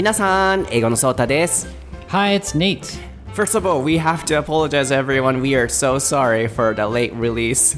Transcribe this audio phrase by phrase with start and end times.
[0.00, 1.66] 皆さん、英語のソータです。
[2.08, 2.98] Hi, it's Nate.
[3.34, 5.40] First of all, we have to apologize, everyone.
[5.40, 7.76] We are so sorry for the late release.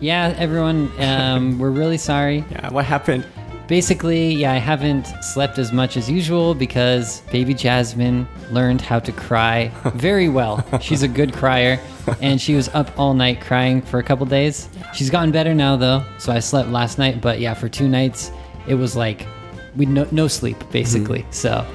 [0.00, 2.44] Yeah, everyone, um, we're really sorry.
[2.50, 3.26] Yeah, what happened?
[3.66, 9.10] Basically, yeah, I haven't slept as much as usual because baby Jasmine learned how to
[9.10, 10.62] cry very well.
[10.80, 11.80] She's a good crier,
[12.20, 14.68] and she was up all night crying for a couple days.
[14.92, 18.30] She's gotten better now, though, so I slept last night, but yeah, for two nights,
[18.66, 19.26] it was like
[19.79, 21.21] we no, no sleep basically.
[21.21, 21.31] Mm-hmm.
[21.31, 21.65] So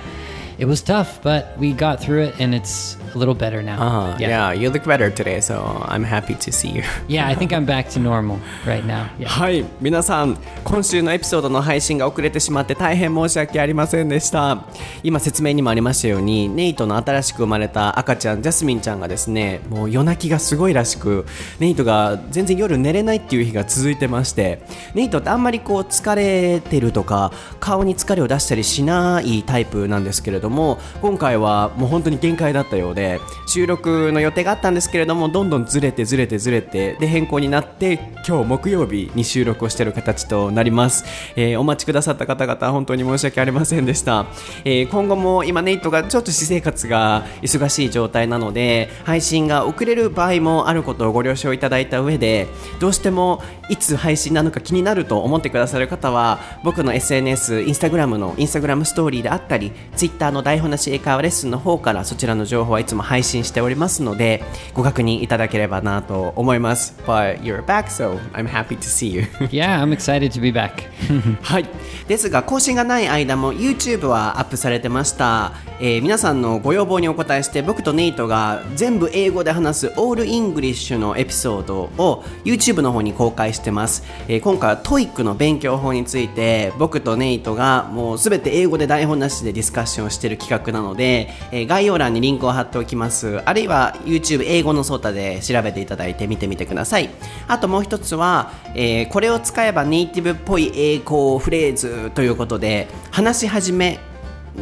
[0.58, 3.80] it was tough, but we got through it, and it's a little better now.
[3.80, 4.28] Uh, yeah.
[4.28, 6.82] yeah, you look better today, so I'm happy to see you.
[7.08, 9.08] yeah, I think I'm back to normal right now.
[9.18, 9.28] Yeah.
[9.28, 14.64] はい、皆さん、今週のエピソードの配信が遅れてしまって大変申し訳ありませんでした。
[15.02, 21.26] 今説明にもありましたように、ネイトの新しく生まれた赤ちゃん、ジャスミンちゃんがですね、もう夜泣きがすごいらしく、
[21.58, 24.60] ネイトが全然夜寝れないっていう日が続いてまして、
[24.94, 41.04] ネイトってあんまりこう疲れてるとか、顔に疲れを出したりしないタイプなんですけれどども今回はもう本当に限界だったようで収録の予定があったんですけれどもどんどんずれてずれてずれてで変更になって今日木曜日に収録をしてる形となります、
[41.36, 44.26] えー、お待ちくださった方々本当に申し訳ありませんでした、
[44.64, 52.46] えー、今後も今ネイトがちょっと私生活が忙しい状態なので配信が遅れる場合もあることをご了承いただいた上で
[52.80, 64.42] どうしてもいつ配信なのか気になると思ってくださる方は僕の SNS インスタグラムのインスタグラムストーリーであったり Twitter の台本なし英会話レッスンの方からそちらの情報はいつも配信しておりますので
[64.74, 66.94] ご確認いただければなと思います。
[67.06, 69.22] But you're back so I'm happy to see you.
[69.50, 70.84] Yeah I'm excited to be back.
[71.42, 71.68] はい。
[72.08, 93.42] ですが更新がない間も YouTube はアップされてました、えー、皆さんのご要望にお答えして僕とネイトが全部英語で話すオールイングリッシュのエピソードを YouTube の方に公開してます、えー、今回は TOEIC の勉強法について僕とネイトがもうすべて英語で台本なしでディスカッションしてしてる企画なので、えー、概要欄にリンクを貼っておきます。
[93.44, 97.10] あるいは YouTube 英語のソータで調べていただいて見てみてください。
[97.46, 103.98] あともう一つは、えー、これを使えばネイティブっぽい英語フレーズということで話し始め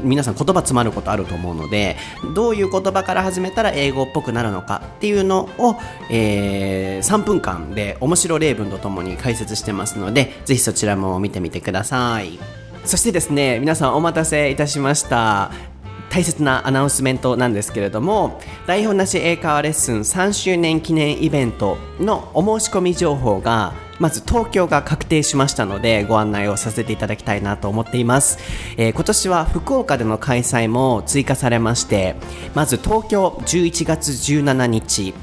[0.02, 1.96] 皆さん言葉詰まることあると思うので
[2.34, 5.76] どういう言葉から始めたら英語っぽくなるのかっていうのを、
[6.10, 12.38] えー、3分間で面白例文とともに解説してますのでぜひそちらも見てみてください。
[12.84, 15.71] そしてですね皆さんお待たせいたしました
[16.12, 28.38] 大切なアナウンスメントなんですけれども台本なし英会話レッスン3周年記念イベントのお申し込み情報がまず東京が確定しましたのでご案内をさせていただきたいなと思っています、
[28.76, 32.14] えー、今年は福岡での開催も追加されまして
[32.54, 35.14] まず東京11月17日、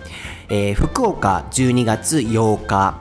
[0.50, 3.00] えー、福岡12月8日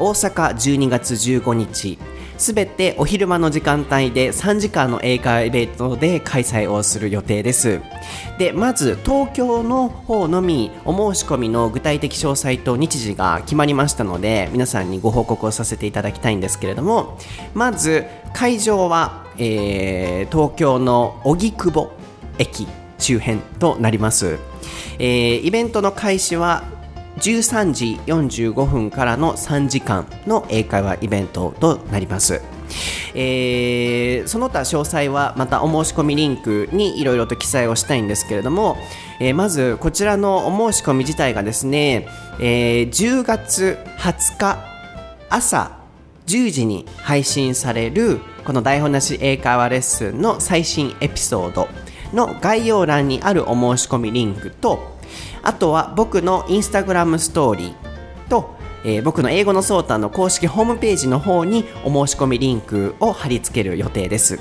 [0.00, 1.98] 大阪12月15日
[2.38, 7.80] すべてお昼間の時間帯で3時間の英会話イベントで開催をする予定です。
[8.38, 17.18] でまず東京の方のみお申し込みの具体的詳細と日時が決まりましたので皆さんにご報告をさせていただきたいんですけれども
[17.54, 21.90] まず会場は、えー、東京の荻窪
[22.38, 22.68] 駅
[22.98, 24.38] 周辺となります、
[25.00, 26.77] えー、イベントの開始は
[27.18, 32.40] 13時45分からの3時間の英会話イベントとなります。
[33.14, 38.76] えー、その他詳細はまたお申し込みリンクにいろいろと記載をしたいんですけれども、
[39.20, 42.06] えー、まずこちらのお申し込み自体がですね、
[42.38, 44.58] えー、10月20日
[45.30, 45.78] 朝
[46.26, 51.68] 10時に配信されるこの台本なし英会話レッスンの最新エピソード
[52.12, 54.97] の概要欄にあるお申し込みリンクと
[55.48, 58.54] あとは僕のインスタグラムストーリーと、
[58.84, 64.38] えー、僕の英語のソータの公式ホームページの方にお申し込みリンクを貼り付ける予定です、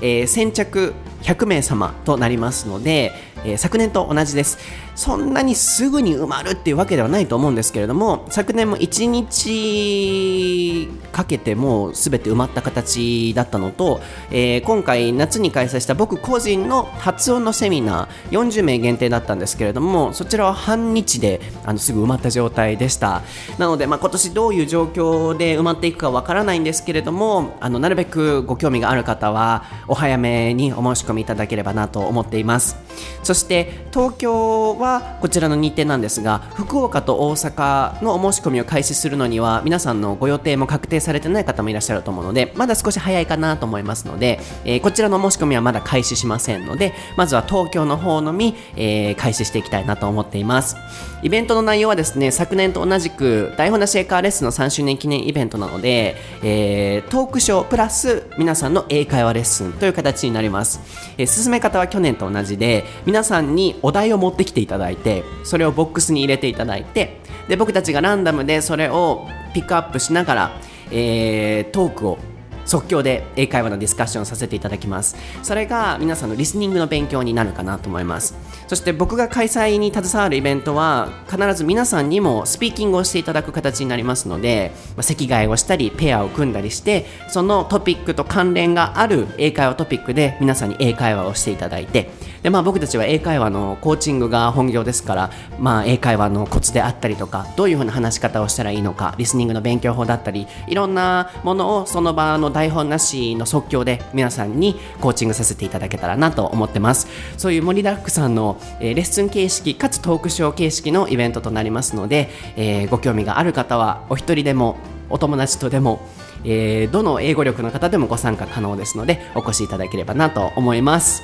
[0.00, 3.10] えー、先着100名様となりますので、
[3.44, 4.58] えー、昨年と同じです。
[4.94, 14.00] そんなにすぐに埋まるっていうわけではないと思うんですけれども昨年も1日かけてもう全て埋まった形だったのと、
[14.30, 23.22] えー、今回夏に開催した僕個人の発音のセミナー40名限定だったんですけれどもそちらは半日であのすぐ埋まった状態でした。
[23.58, 32.76] なので、まあ、今年どういう状況で埋まっていくかわからないんですけれどもあのなるべくご興味がある方はお早めにお申し込みいただければなと思っています。
[33.22, 50.76] そして東京はこちらの日程なんですが福岡と大阪のお申し込みを開始するのには皆さんのご予定も確定されてない方もいらっしゃると思うのでまだ少し早いかなと思いますので、えーこちらの申し込みはまだ開始しませんのでまずは東京の方のみ、えー開始していきたいなと思っています。
[51.22, 60.80] イベントの内容はですね昨年と同じく台本なしエカーレッスンの3周年記念イベントなので、えートークショープラス皆さんの英会話レッスンという形になります、
[61.16, 70.60] え進め方は去年と同じで皆さんにお題を持ってきていたただいてそれをボックスに入れていただいてで僕たちがランダムでそれをピックアップしながら、
[70.90, 72.18] えートークを
[72.66, 75.16] 即興で英会話のディスカッションさせていただきます。
[75.42, 78.34] それが皆さんのリスニングの勉強になるかなと思います。
[78.66, 92.10] そして僕が開催に携わるイベントは必ず皆さんにもスピーキングをしていただく形になりますので、まあ席替えをしたりペアを組んだりしてそのトピックと関連がある英会話トピックで皆さんに英会話をしていただいて
[92.44, 107.08] で、まあ、僕たちは英会話のコーチングが本業ですから、まあ、英会話のコツであったりとかどういうふうな話し方をしたらいいのかリスニングの勉強法だったりいろんなものをその場の台本なしの即興で皆さんにコーチングさせていただけたらなと思ってます。
[107.38, 114.76] そういう盛りだくさんの、えーレッスン形式かつトークショー形式のイベントとなりますので、えーご興味がある方はお一人でも
[115.08, 116.06] お友達とでも
[116.44, 121.22] えーどの英語力の方でもご参加可能ですのでお越しいただければなと思います。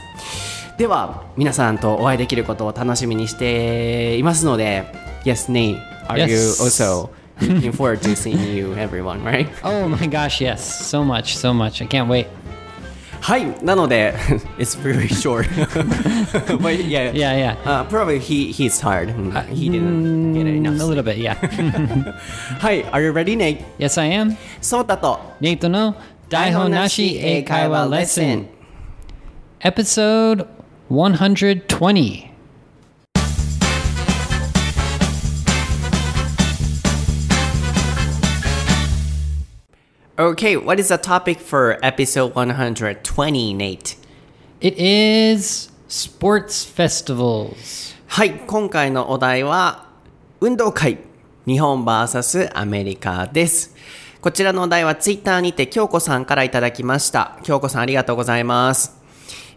[0.80, 4.84] では皆さんとお会いできることを楽しみにしていますので
[5.24, 6.62] Yes, Nate, are you Yes.
[6.62, 9.48] also looking forward to seeing you everyone, right?
[9.64, 10.62] Oh my gosh, yes.
[10.62, 11.82] So much, so much.
[11.84, 12.28] I can't wait.
[13.22, 14.14] はいなので
[14.60, 15.48] It's very short
[16.62, 17.56] But yeah, Yeah, yeah.
[17.66, 19.10] Uh, probably he, he's tired
[19.50, 21.34] He didn't get Mm, enough a little bit, yeah.
[22.60, 23.64] はい Are you ready, Nate?
[23.80, 24.36] yes, I am.
[24.62, 25.96] そうだと Nate no
[26.30, 28.48] Daihon Nashi Eikaiwa Lesson.
[29.62, 30.46] Episode
[30.91, 32.29] 120.
[40.19, 43.97] Okay, what is the topic for episode 120, Nate?
[44.61, 47.95] It is sports festivals.
[48.09, 49.87] はい、今回のお題は、
[50.41, 50.99] 運動会、
[51.47, 53.77] 日本 VS アメリカです。
[54.21, 57.39] こちらのお題はツイッターにて京子さんからいただきました。
[57.45, 59.00] 京子さんありがとうございます。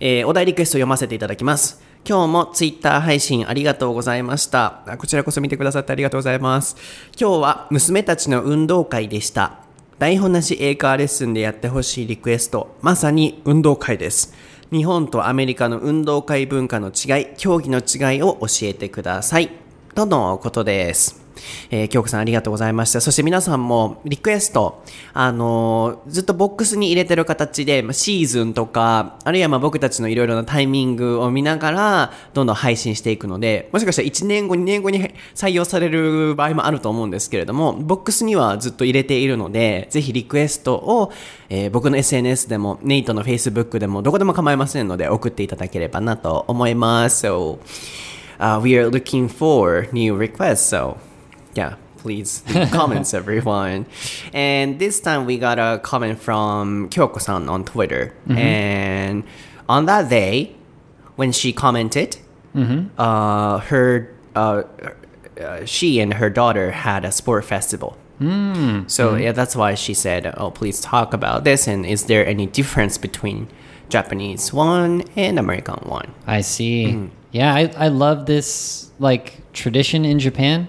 [0.06, 1.82] えーお題リクエスト読ませていただきます。
[2.06, 4.84] 今日もツイッター配信ありがとうございました。
[4.98, 6.76] こちらこそ見てくださってありがとうございます。
[7.18, 9.60] 今日は娘たちの運動会でした。
[10.00, 14.34] 台本なし英会話レッスンでやってほしいリクエスト、まさに運動会です。
[14.74, 19.52] 日本とアメリカの運動会文化の違い、競技の違いを教えてください。
[19.96, 21.23] とのことです。
[21.70, 23.02] えー、京子さんありがとうございました。
[23.02, 35.00] そして皆さんもリクエスト、あのーずっとボックスに入れてる形で、まシーズンとか、あるいはまあ僕たちのいろいろなタイミングを見ながら、どんどん配信していくので、もしかしたら1年後、2年後に
[35.36, 41.12] 採用される場合もあると思うんですけれども、ボックスにはずっと入れているので、ぜひリクエストを、
[41.50, 47.26] えー僕の SNS でも、ネイトの Facebook でも、どこでも構いませんので、送っていただければなと思います。
[47.26, 47.58] So,
[48.40, 50.98] uh, we are looking for new requests, so
[51.56, 53.86] yeah, please leave comments, everyone.
[54.34, 59.24] And this time we got a comment from Kyoko-san on Twitter, and
[59.70, 60.56] on that day,
[61.16, 62.18] when she commented,
[62.98, 64.64] uh, her, uh,
[65.42, 67.98] uh, she and her daughter had a sport festival.
[68.88, 71.68] So yeah, that's why she said, "Oh, please talk about this.
[71.68, 73.48] And is there any difference between
[73.90, 77.10] Japanese one and American one?" I see.
[77.32, 80.68] Yeah, I, I love this like tradition in Japan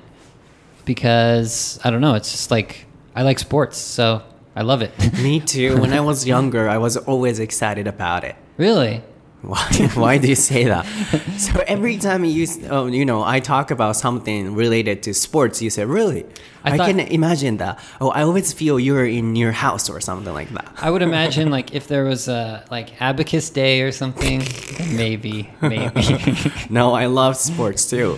[0.85, 4.23] because I don't know, it's just like I like sports, so
[4.57, 4.93] I love it.
[5.23, 5.81] Me too.
[5.81, 8.37] When I was younger, I was always excited about it.
[8.57, 9.03] really?
[9.43, 9.61] Why?
[9.95, 10.87] Why do you say that?
[11.37, 15.69] So every time you, oh, you know, I talk about something related to sports, you
[15.69, 16.25] say, "Really?"
[16.65, 17.79] I I, thought- can imagine that.
[18.01, 20.73] Oh, I always feel you're in your house or something like that.
[20.81, 24.39] I would imagine like if there was a like abacus day or something,
[24.97, 26.01] maybe, maybe.
[26.71, 28.17] No, I love sports too.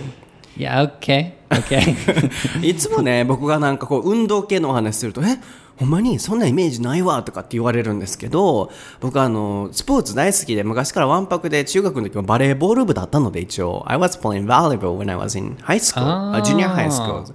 [0.55, 1.33] yeah, okay.
[1.49, 1.95] Okay.
[2.67, 5.39] いつもね、僕がなんかこう運動系のお話すると、え
[5.77, 17.25] ほんまにそんなイメージないわとかって言われるんですけど、僕あの、スポーツ大好きで、昔からワンパクで中学の時もバレーボール部だったので一応、I was playing volleyball when I was in high school, uh, junior high school.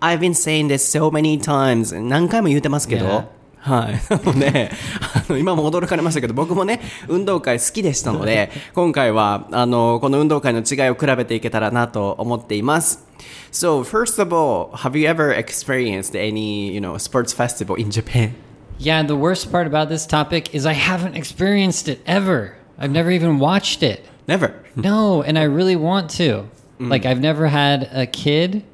[0.00, 1.98] I've been saying this so many times.
[2.00, 4.00] 何回も言うてますけど.はい。
[4.12, 4.70] なので、
[5.14, 13.06] あの、今も驚かれましたけど、僕もね、運動会好きでしたので、今回は、あの、この運動会の違いを比べていけたらなと思っています。
[13.52, 18.34] So, first of all, have you ever experienced any, you know, sports festival in Japan?
[18.80, 22.56] yeah, the worst part about this topic is I haven't experienced it ever.
[22.78, 24.06] I've never even watched it.
[24.26, 24.54] Never.
[24.74, 26.48] No, and I really want to.
[26.78, 28.64] Like I've never had a kid.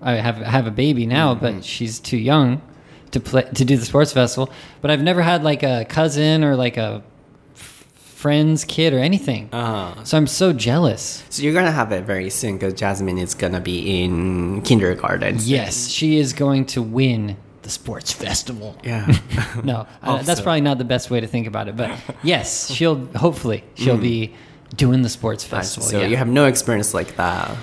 [0.00, 2.62] I have I have a baby now, but she's too young.
[3.16, 4.52] To play to do the sports festival.
[4.80, 7.02] But I've never had like a cousin or like a
[7.54, 9.48] friend's kid or anything.
[9.52, 10.04] Uh-huh.
[10.04, 11.24] So I'm so jealous.
[11.30, 15.36] So you're gonna have it very soon because Jasmine is gonna be in kindergarten.
[15.40, 18.76] Yes, she is going to win the sports festival.
[18.82, 19.06] Yeah.
[19.64, 21.76] No, uh, that's probably not the best way to think about it.
[21.76, 24.34] But yes, she'll hopefully she'll be
[24.74, 25.88] doing the sports festival.
[25.88, 25.90] Mm.
[25.90, 26.06] so yeah.
[26.06, 27.56] you have no experience like that.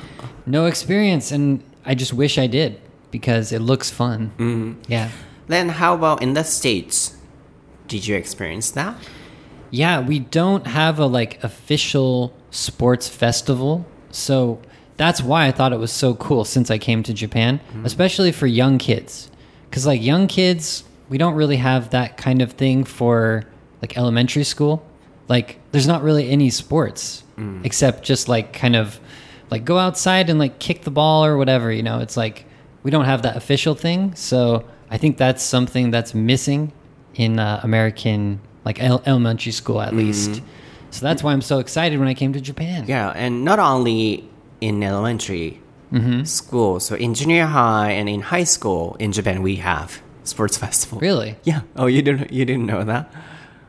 [0.46, 2.82] no experience, and I just wish I did
[3.12, 4.32] because it looks fun.
[4.38, 4.92] Mm-hmm.
[4.92, 5.12] Yeah,
[5.48, 7.18] Then how about in the States?
[7.88, 8.96] Did you experience that?
[9.74, 10.00] yeah.
[10.02, 14.62] We don't have a like official sports festival, so
[14.98, 17.86] that's why I thought it was so cool since I came to Japan, mm-hmm.
[17.86, 19.32] especially for young kids.
[19.70, 23.44] Because like young kids, we don't really have that kind of thing for
[23.82, 24.86] like elementary school.
[25.28, 27.66] Like there's not really any sports mm.
[27.66, 29.00] except just like kind of
[29.50, 31.72] like go outside and like kick the ball or whatever.
[31.72, 32.46] You know, it's like
[32.84, 34.14] we don't have that official thing.
[34.14, 36.72] So I think that's something that's missing
[37.16, 40.42] in uh, American like el- elementary school at least.
[40.92, 42.86] So that's why I'm so excited when I came to Japan.
[42.88, 44.24] Yeah, and not only
[44.62, 45.60] in elementary
[46.24, 51.00] school, so in junior high and in high school in Japan we have sports festival.
[51.00, 51.36] Really?
[51.44, 51.62] Yeah.
[51.76, 53.12] Oh, you didn't you didn't know that?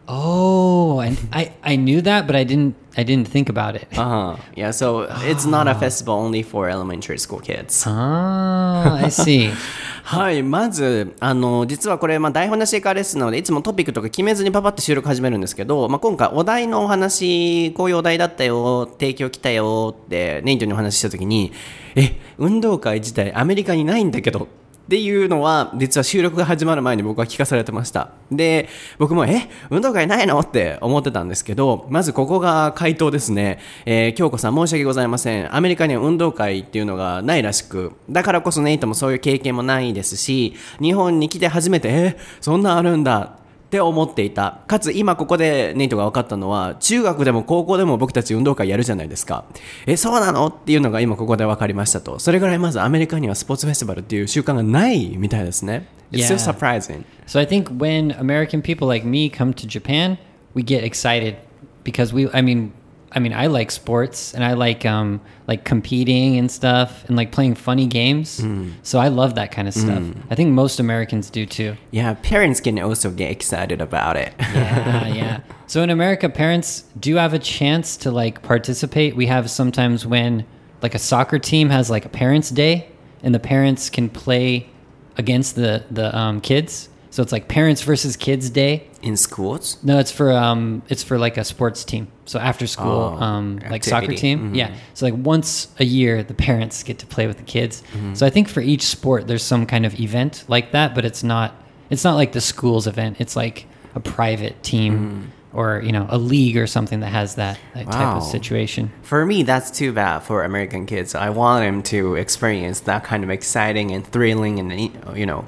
[0.06, 3.88] Oh, and I I knew that, but I didn't I didn't think about it.
[3.96, 4.36] Uh huh.
[4.54, 4.70] Yeah.
[4.70, 7.84] So it's not a festival only for elementary school kids.
[7.86, 9.50] Ah, I see.
[10.04, 21.52] はい、まず、あの、実はこれ、まあ、台本なしエカーレッスンなので、いつもトピックとか決めずにパパって収録始めるんですけど、まあ、今回お題のお話、こういうお題だったよ、提供来たよって、ネイトにお話ししたときに、
[21.96, 24.46] え、運動会自体アメリカにないんだけど、っ
[24.84, 28.10] っていうのは、実は収録が始まる前に僕は聞かされてました。
[28.30, 30.38] で、僕も、え、運動会ないの？
[30.40, 33.60] って思ってたんですけど、まずここが回答ですね。
[33.86, 35.56] えー京子さん申し訳ございません。
[35.56, 43.38] アメリカには運動会っていうのがないらしく、だからこそネイトもそういう経験もないですし、日本に来て初めて、え、そんなあるんだ。
[43.64, 44.60] って思っていた。
[44.66, 49.44] かつ今ここでネイトが分かったのは、中学でも高校でも僕たち運動会やるじゃないですか。
[49.86, 50.46] え、そうなの？
[50.46, 52.18] っていうのが今ここで分かりましたと。
[52.18, 55.88] それぐらいまずアメリカにはスポーツフェスティバルっていう習慣がないみたいですね。
[56.12, 56.36] It's Yeah.
[56.36, 57.04] so surprising.
[57.26, 60.18] So I think when American people like me come to Japan,
[60.54, 61.36] we get excited
[61.82, 62.70] because we I mean
[63.14, 67.30] I mean I like sports and I like um like competing and stuff and like
[67.32, 68.44] playing funny games.
[68.82, 70.02] So I love that kind of stuff.
[70.30, 71.76] I think most Americans do too.
[71.90, 74.34] Yeah, parents can also get excited about it.
[74.38, 75.40] Yeah, yeah.
[75.66, 79.16] So in America, parents do have a chance to like participate.
[79.16, 80.44] We have sometimes when
[80.82, 82.88] like a soccer team has like a parents' day,
[83.22, 84.68] and the parents can play
[85.16, 86.88] against the the um, kids.
[87.14, 88.88] So it's like parents versus kids day.
[89.00, 89.78] In schools?
[89.84, 92.08] No, it's for um, it's for like a sports team.
[92.24, 94.52] So after school, Oh, um, like soccer team.
[94.52, 94.74] Yeah.
[94.94, 97.84] So like once a year, the parents get to play with the kids.
[98.14, 101.22] So I think for each sport, there's some kind of event like that, but it's
[101.22, 101.54] not
[101.88, 103.20] it's not like the school's event.
[103.20, 107.60] It's like a private team or you know a league or something that has that,
[107.74, 108.90] that type of situation.
[109.02, 111.14] For me, that's too bad for American kids.
[111.14, 115.44] I want them to experience that kind of exciting and thrilling and, you know,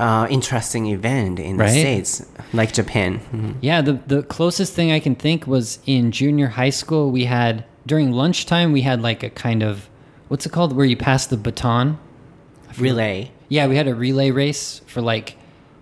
[0.00, 1.70] uh, interesting event in the Right.
[1.84, 3.20] States, like Japan.
[3.32, 3.54] Mhm.
[3.60, 7.10] Yeah, the the closest thing I can think was in junior high school.
[7.10, 9.88] We had during lunchtime we had like a kind of
[10.28, 11.98] what's it called where you pass the baton.
[12.78, 13.30] Relay.
[13.48, 15.36] Yeah, we had a relay race for like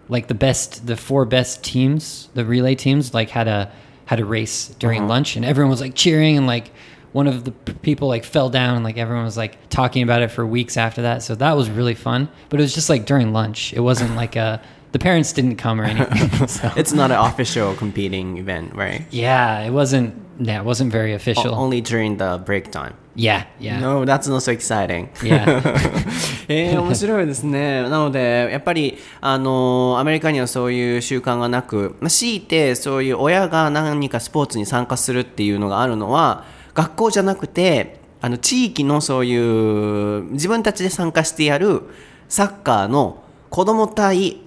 [0.09, 3.71] like the best the four best teams, the relay teams like had a
[4.07, 6.71] had a race during lunch and everyone was like cheering and like
[7.14, 10.22] one of the p- people like fell down and like everyone was like talking about
[10.22, 11.24] it for weeks after that.
[11.24, 13.74] So that was really fun, but it was just like during lunch.
[13.74, 14.62] It wasn't like a
[14.94, 16.48] the parents didn't come or anything.
[16.48, 16.72] so.
[16.76, 19.06] It's not an official competing event, right?
[19.12, 21.54] Yeah, it wasn't yeah, it wasn't very official.
[21.54, 22.96] O- only during the break time.
[23.16, 23.80] yeah, yeah.
[23.80, 25.10] No, that's not so exciting.
[25.22, 25.62] Yeah.
[26.50, 27.84] えー、面白いですね。
[27.84, 36.46] なので、やっぱり、あのアメリカにはそういう習慣がなく、まあ、強いてそういう親が何かスポーツに参加するっていうのがあるのは、
[36.79, 41.83] 学校じゃなくて、あの、地域のそういう、自分たちで参加してやる
[42.29, 44.43] サッカーの子供対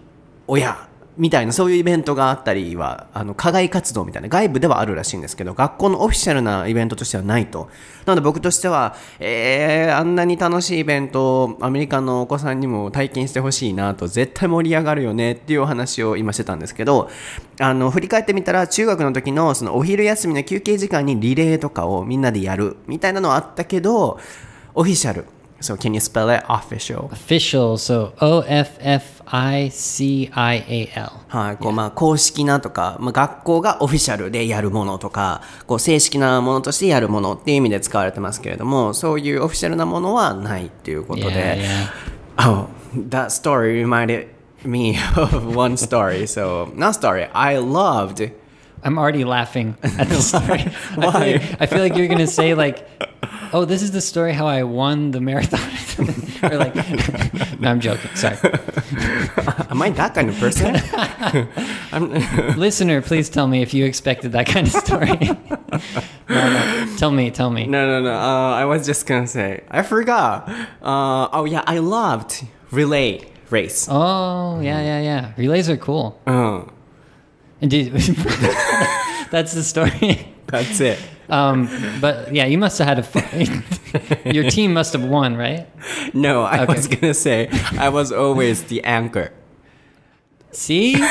[0.48, 7.70] 親みたいなそういうイベントがあったりはあの課外活動みたいな外部ではあるらしいんですけど学校のオフィシャルなイベントとしてはないと。
[8.06, 17.10] なので僕としては、えー、あんなに楽しいイベントをアメリカのお子さんにも体験してほしいなと絶対盛り上がるよねっていうお話を今してたんですけど
[17.60, 24.20] あの振り返ってみたら中学の時のそのお昼休みの休憩時間にリレーとかをみんなでやるみたいなのはあったけど
[24.74, 25.26] オフィシャル。
[25.62, 27.10] So can you spell it official?
[27.12, 31.12] Official, so O F F I C I A L.
[31.28, 41.90] はい、こうまあ公式なとか、まあ、学校がオフィシャルでやるものとか、こう正式なものとしてやるものっていう意味で使われてますけれども、そういうオフィシャルなものはないっていうことで、Yeah, yeah.
[42.38, 42.68] Oh,
[43.10, 44.28] that story reminded
[44.66, 46.26] me of one story.
[46.26, 47.28] So, not story.
[47.34, 48.32] I loved.
[48.84, 50.62] I'm already laughing at the story.
[50.62, 51.32] I, feel Why?
[51.32, 52.88] like, I feel like you're gonna say like,
[53.54, 55.60] "Oh, this is the story how I won the marathon,"
[56.52, 56.76] or like,
[57.60, 58.10] "No, I'm joking.
[58.16, 58.38] Sorry,
[59.70, 60.74] Am I that kind of person?
[62.60, 63.02] Listener.
[63.02, 65.18] Please tell me if you expected that kind of story.
[66.30, 66.96] no, no.
[66.98, 67.66] Tell me, tell me.
[67.68, 68.14] no, no, no.
[68.14, 69.64] Uh, I was just gonna say.
[69.70, 70.50] I forgot.
[70.82, 71.64] Uh, oh, yeah.
[71.68, 73.88] I loved relay race.
[73.90, 75.34] Oh, yeah, yeah, yeah.
[75.38, 76.20] Relays are cool.
[76.26, 76.64] Uh,
[77.62, 77.92] And did,
[79.32, 80.28] that's the story.
[80.48, 81.00] that's it.
[81.32, 81.70] Um,
[82.02, 83.64] but yeah, you must have had a fun.
[84.36, 85.66] Your team must have won, right?
[86.14, 86.74] No, I Okay.
[86.74, 87.48] was gonna say
[87.80, 89.32] I was always the anchor.
[90.52, 91.02] See,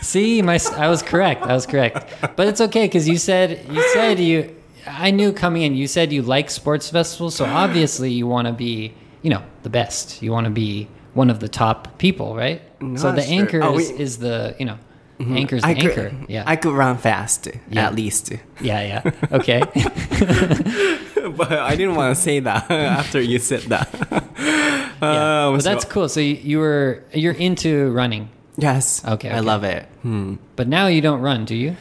[0.00, 1.42] see, my I was correct.
[1.44, 2.12] I was correct.
[2.36, 4.56] But it's okay because you said you said you.
[4.86, 5.74] I knew coming in.
[5.76, 9.70] You said you like sports festivals, so obviously you want to be, you know, the
[9.70, 10.22] best.
[10.22, 12.62] You want to be one of the top people, right?
[12.96, 13.32] so the sure.
[13.32, 14.78] anchor Oh, is, we- is the you know,
[15.21, 16.11] anchor's the I could, anchor.
[16.27, 17.87] Yeah, I could run fast Yeah.
[17.87, 18.31] at least.
[18.61, 19.11] yeah, yeah.
[19.31, 19.61] Okay.
[21.37, 23.89] but I didn't want to say that after you said that.
[25.01, 25.47] yeah.
[25.47, 26.09] Uh, But that's cool.
[26.09, 29.03] So you, you were you're into running, yes.
[29.05, 29.41] Okay, I okay.
[29.41, 29.85] love it.
[30.01, 30.35] Hmm.
[30.55, 31.75] but now you don't run, do you?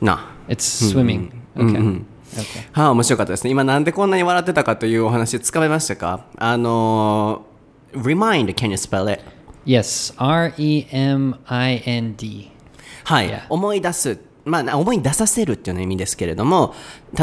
[0.00, 0.16] No.
[0.16, 0.52] Hmm.
[0.52, 1.32] It's swimming.
[1.56, 2.04] Okay.
[2.36, 2.64] Okay.
[2.72, 3.50] はあ、面白かったですね。
[3.50, 9.22] 今なんでこんなに笑ってたかというお話つかめましたかあのー、remind, can you spell it?
[9.64, 10.12] Yes.
[10.18, 12.47] R E M I N D.
[13.09, 16.75] はい、思い出す、まあ、思い出させるっていうような意味ですけれども、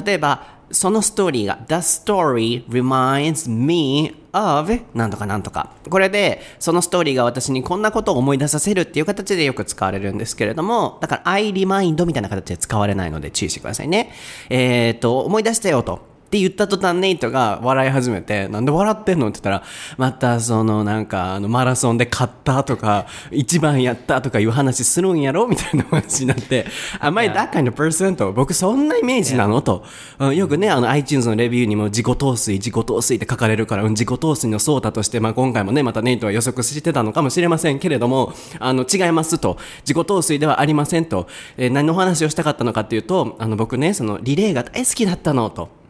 [0.04, 5.70] 例えば、そのストーリーが、The story reminds me of なんとかなんとか。
[5.88, 14.10] これで、そのストーリーが私にこんなことを思い出させるっていう形でよく使われるんですけれども、だから I remind みたいな形で使われないので注意してくださいね。
[14.50, 16.15] えっ、と、思い出したよと。
[16.26, 19.62] って言った途端ネイトが笑い始めて、なんで笑ってんのって言ったら、
[19.96, 26.66] またそのなんかあのマラソンで勝ったとか、一番やったとかいう話するんやろみたいな話になって、
[26.98, 28.16] Am I that kind of person?
[28.16, 29.84] と、僕そんなイメージなのと、
[30.18, 45.85] うんよくね、あの iTunes のレビューにも自己陶酔、自己陶酔って書かれるから、うん自己陶酔のソータとして、まあ今回もね、またネイトは予測してたのかもしれませんけれども、あの違いますと、自己陶酔ではありませんと、えー何のお話をしたかったのかっていうと、あの僕ね、そのリレーが大好きだったのと。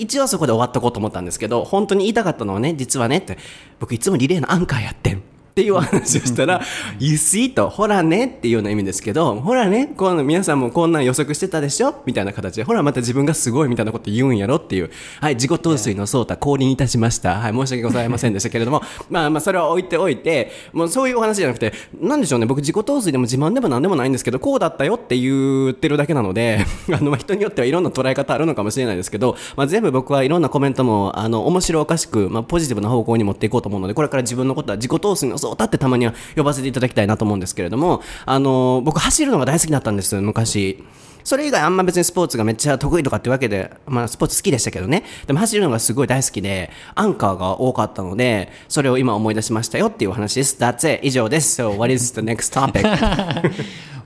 [0.00, 3.36] 一応そこで終わっとこうと思ったんですけど、本当に言いたかったのはね、実はねって、
[3.78, 5.22] 僕いつもリレーのアンカーやってん。
[5.60, 6.62] っていうお話をしたら、
[6.98, 11.94] You see と、ほらねっていうような意味ですけど、ほらね、この皆さんもこんなん予測してたでしょ？
[12.06, 17.38] みたいな形で、ほらまた自分がすごいみたいなこと言うんやろっていう、はい、自己陶酔のソータ降臨いたしました。
[17.40, 40.84] はい、申し訳ございませんでしたけれども、 まあまあそれは置いておいて、もうそういうお話じゃなくて、なんでしょうね、僕自己陶酔でも自慢でもなんでもないんですけど、こうだったよって言ってるだけなので、 あの、まあ人によってはいろんな捉え方あるのかもしれないですけど、まあ全部僕はいろんなコメントも、あの、面白おかしく、まあポジティブな方向に持っていこうと思うので、これから自分のことは自己陶酔のソータってたまには呼ばせていただきたいなと思うんですけれども、あの、僕走るのが大好きだったんです、昔。
[41.24, 45.04] それ以外あんま別にスポーツがめっちゃ得意とかってわけで、まあスポーツ好きでしたけどね。
[45.26, 50.56] でも走るのがすごい大好きで、アンカーが多かったので、それを今思い出しましたよっていうお話です。
[50.58, 51.00] That's it.
[51.06, 51.60] 以上です。
[51.60, 52.84] So what is the next topic?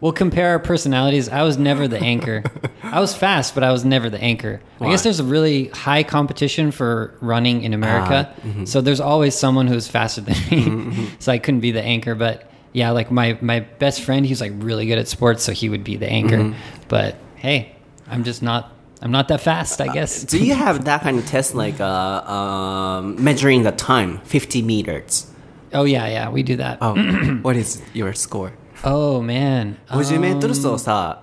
[0.01, 1.31] We'll compare our personalities.
[1.31, 2.43] I was never the anchor.
[2.83, 4.61] I was fast, but I was never the anchor.
[4.81, 8.35] I guess there's a really high competition for running in America.
[8.67, 11.09] So there's always someone who's faster than me.
[11.21, 12.15] so I couldn't be the anchor.
[12.15, 15.43] But yeah, like my, my best friend, he's like really good at sports.
[15.43, 16.55] So he would be the anchor.
[16.88, 17.76] But hey,
[18.08, 20.24] I'm just not, I'm not that fast, I guess.
[20.24, 25.28] Do you have that kind of test like uh, um, measuring the time, 50 meters?
[25.74, 26.80] Oh, yeah, yeah, we do that.
[26.82, 26.96] Oh,
[27.44, 28.54] what is your score?
[28.84, 29.78] Oh, man.
[29.92, 31.20] 50メートル走さ、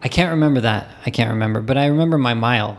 [0.00, 0.86] I can't remember that.
[1.06, 2.76] I can't remember, but I remember my mile.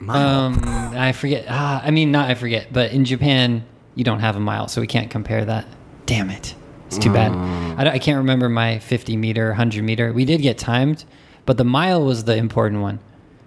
[0.00, 1.46] マイル Um, I forget.
[1.48, 3.62] Ah, I mean, not I forget, but in Japan,
[3.94, 5.64] you don't have a mile, so we can't compare that.
[6.06, 6.54] Damn it.
[6.88, 7.32] It's too bad.
[7.78, 10.12] I, don't- I can't remember my 50 meter, 100 meter.
[10.12, 11.04] We did get timed,
[11.51, 12.97] but the mile was the important one.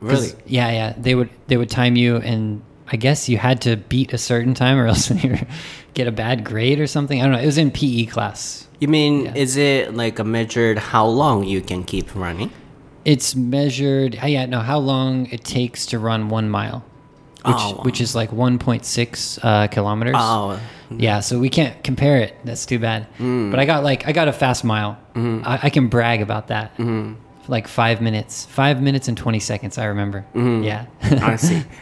[0.01, 0.29] Really?
[0.45, 0.95] Yeah, yeah.
[0.99, 2.61] They would they would time you, and
[2.93, 5.39] I guess you had to beat a certain time, or else you
[5.95, 7.19] get a bad grade or something.
[7.19, 7.41] I don't know.
[7.41, 8.69] It was in PE class.
[8.79, 12.51] You mean, is it like a measured how long you can keep running?
[13.07, 14.19] It's measured.
[14.21, 16.85] ah, Yeah, no, how long it takes to run one mile,
[17.43, 17.83] which Oh, wow.
[17.85, 20.17] which is like 1.6 uh, kilometers.
[20.19, 22.35] Oh, Yeah, so we can't compare it.
[22.45, 23.07] That's too bad.
[23.19, 23.51] Mm.
[23.51, 24.99] But I got like I got a fast mile.
[25.15, 25.49] Mm-hmm.
[25.49, 26.77] I, I can brag about that
[27.48, 29.78] Like five minutes, five minutes and twenty seconds.
[29.80, 30.24] I remember.
[30.36, 30.64] Mm-hmm.
[30.64, 30.86] Yeah.
[31.02, 31.66] I see.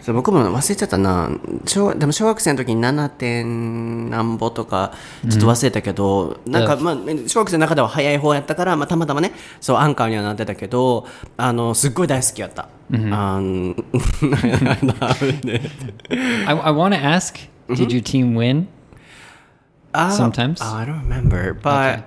[0.00, 1.30] そう僕も忘れちゃったな
[1.64, 4.92] 小でも小学生の時に7点なんぼとか
[5.30, 6.94] ちょっと忘れたけど、なんか、まあ、
[7.26, 11.06] 小学生の中では早い方やったから、まあ、たまたまねそうアンカーにはなってたけど
[11.38, 12.68] あのすっごい大好きやった、あ
[13.40, 13.74] の
[16.46, 17.38] I, I want to ask.
[17.68, 17.74] Mm-hmm.
[17.76, 18.68] Did your team win?
[19.94, 20.60] Ah, sometimes.
[20.60, 22.04] I don't remember, but Okay.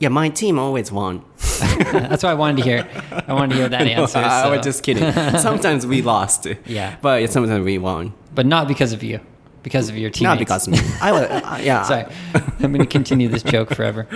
[0.00, 1.22] yeah, my team always won.
[1.60, 2.88] That's what I wanted to hear.
[3.28, 4.18] I wanted to hear that answer.
[4.18, 5.12] I so- was just kidding.
[5.38, 6.46] Sometimes we lost.
[6.66, 6.96] Yeah.
[7.02, 8.12] but sometimes we won.
[8.34, 9.20] but not because of you,
[9.62, 10.22] because of your teammates.
[10.22, 10.78] Not because of me.
[11.00, 11.82] I was, uh, yeah.
[11.84, 12.04] Sorry,
[12.60, 14.06] I'm going to continue this joke forever.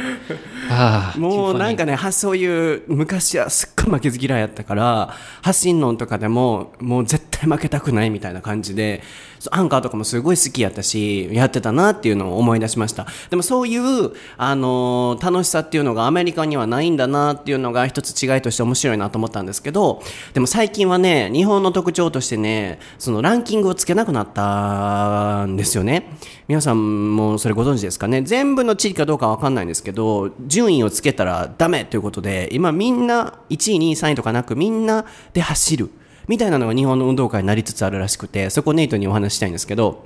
[0.70, 1.58] Ah, too もう funny.
[1.58, 9.03] なんかね、はそういう昔はすっごい負けず嫌いやったから、発信論とかでももう絶対 負けたくないみたいな感じで、
[9.51, 13.05] アンカーとかもすごい好きやったし、やってたなっていうのを思い出しました。
[13.29, 20.01] でもそういう、あの楽しさっていうのがアメリカにはないんだなっていうのが一つ違いとして面白いなと思ったんですけど、
[20.33, 26.17] でも最近はね、日本の特徴としてね、そのランキングをつけなくなったんですよね。
[26.47, 28.21] 皆さんもそれご存知ですかね。
[28.21, 35.89] 全部の地域かどうかわかんないんですけど、順位をつけたらダメということで、今みんな1位、2位、3位とかなくみんなで走る。
[36.28, 40.04] みたいなのが日本の運動会になりつつあるらしくて、そこネイトにお話ししたいんですけど、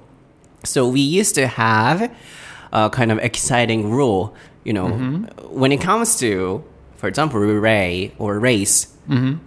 [0.64, 2.10] So we used to have
[2.72, 4.32] a kind of exciting rule,
[4.64, 4.88] you know,
[5.52, 6.62] when it comes to,
[6.96, 8.88] for example, relay or race,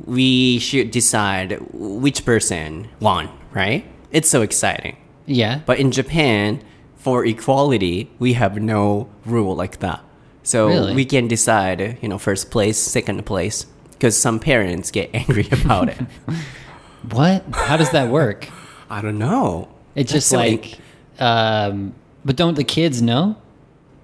[0.05, 3.83] we should decide which person won, right?
[4.11, 4.95] It's so exciting.
[5.25, 5.61] Yeah.
[5.65, 6.61] But in Japan,
[6.95, 10.01] for equality, we have no rule like that.
[10.43, 10.93] So Really?
[10.93, 15.89] we can decide, you know, first place, second place, because some parents get angry about
[15.89, 15.97] it.
[17.10, 17.44] What?
[17.52, 18.48] How does that work?
[18.90, 19.68] I don't know.
[19.94, 20.78] It's That's just so like,
[21.18, 23.36] um, but don't the kids know?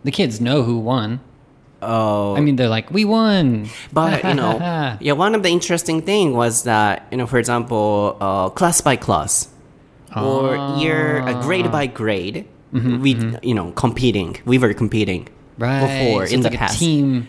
[0.04, 1.20] The kids know who won.
[1.80, 2.34] Oh.
[2.36, 3.68] I mean, they're like, we won.
[3.92, 4.58] But you know,
[5.00, 8.96] yeah, one of the interesting thing was that you know, for example, uh, class by
[8.96, 9.48] class,
[10.16, 14.36] or year uh, grade by grade, we you know competing.
[14.44, 15.80] We were competing right.
[15.80, 16.76] before So in the like past.
[16.76, 17.28] a team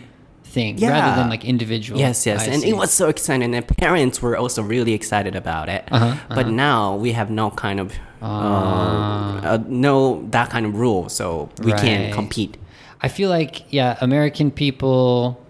[0.50, 1.98] thing rather than like individual.
[2.00, 2.70] Yes, yes, I and see.
[2.70, 5.82] it was so exciting, and parents were also really excited about it.
[5.90, 11.08] Uh-huh, But now we have no kind of uh, uh, no that kind of rule,
[11.08, 11.80] so we Right.
[11.80, 12.56] can't compete.
[13.02, 15.40] I feel like, yeah, American people,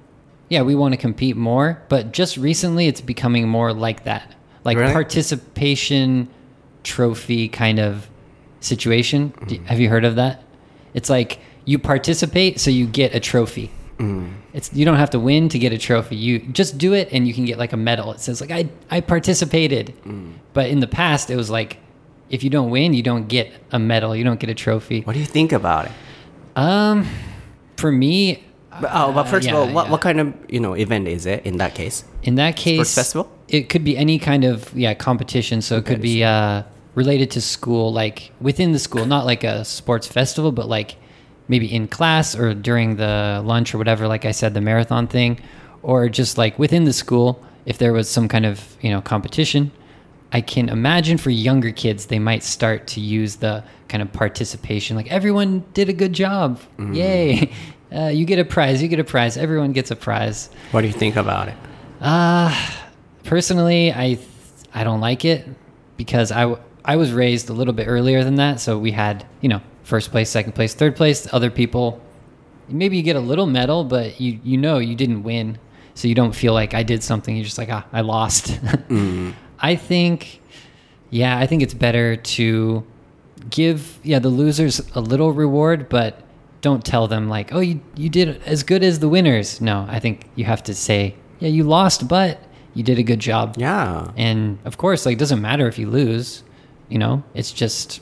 [0.49, 4.35] yeah, we want to compete more, but just recently it's becoming more like that.
[4.65, 4.93] Like Really?
[4.93, 6.29] participation
[6.85, 8.09] trophy kind of
[8.61, 9.33] situation.
[9.33, 9.65] Mm-hmm.
[9.67, 10.43] have you heard of that?
[10.95, 13.71] It's like you participate, so you get a trophy.
[14.01, 14.33] Mm.
[14.55, 16.17] It's you don't have to win to get a trophy.
[16.17, 18.13] You just do it, and you can get like a medal.
[18.13, 19.95] It says like I I participated.
[20.05, 20.33] Mm.
[20.55, 21.77] But in the past, it was like
[22.31, 24.17] if you don't win, you don't get a medal.
[24.17, 25.03] You don't get a trophy.
[25.03, 25.93] What do you think about it?
[26.57, 27.07] Um,
[27.77, 28.45] for me,
[28.81, 29.91] But, oh, but first yeah, of all, what, yeah.
[29.93, 32.05] what kind of you know event is it in that case?
[32.23, 33.31] in that case, festival?
[33.49, 35.61] it could be any kind of yeah competition.
[35.63, 36.63] So it could be uh,
[36.95, 40.97] related to school, like within the school, not like a sports festival, but like
[41.51, 44.07] maybe in class or during the lunch or whatever.
[44.09, 45.39] Like I said, the marathon thing,
[45.83, 49.73] or just like within the school, if there was some kind of you know competition.
[50.33, 54.97] I can imagine for younger kids, they might start to use the kind of participation,
[54.97, 57.51] like everyone did a good job, yay!
[57.93, 60.49] Uh, you get a prize, you get a prize, everyone gets a prize.
[60.71, 61.57] What do you think about it?
[62.01, 62.55] Uh,
[63.25, 64.17] personally, I
[64.73, 65.45] I don't like it
[65.97, 69.27] because I w- I was raised a little bit earlier than that, so we had
[69.41, 71.29] you know first place, second place, third place.
[71.33, 72.00] Other people,
[72.68, 75.59] maybe you get a little medal, but you you know you didn't win,
[75.94, 77.37] so you don't feel like I did something.
[77.37, 78.59] You're just like ah, I lost.
[79.62, 80.40] I think,
[81.11, 82.87] yeah, I think it's better to
[83.50, 86.22] give yeah the losers a little reward, but
[86.62, 89.61] don't tell them like oh you you did as good as the winners.
[89.61, 92.40] No, I think you have to say yeah you lost, but
[92.74, 93.57] you did a good job.
[93.59, 94.12] Yeah.
[94.16, 96.42] And of course, like, it doesn't matter if you lose.
[96.88, 98.00] You know, it's just,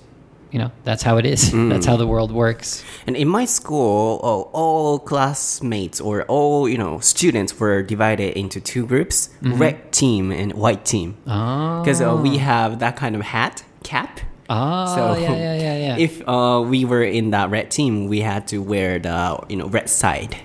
[0.50, 1.52] you know, that's how it is.
[1.68, 1.98] That's how mm.
[1.98, 2.84] the world works.
[3.06, 8.60] And in my school, oh, all classmates or all you know students were divided into
[8.60, 9.58] two groups: mm-hmm.
[9.58, 11.16] red team and white team.
[11.26, 11.80] Ah.
[11.80, 14.20] Oh, Because uh, we have that kind of hat cap.
[14.48, 15.96] oh, So yeah, yeah, yeah, yeah.
[15.98, 19.68] if uh, we were in that red team, we had to wear the you know
[19.68, 20.36] red side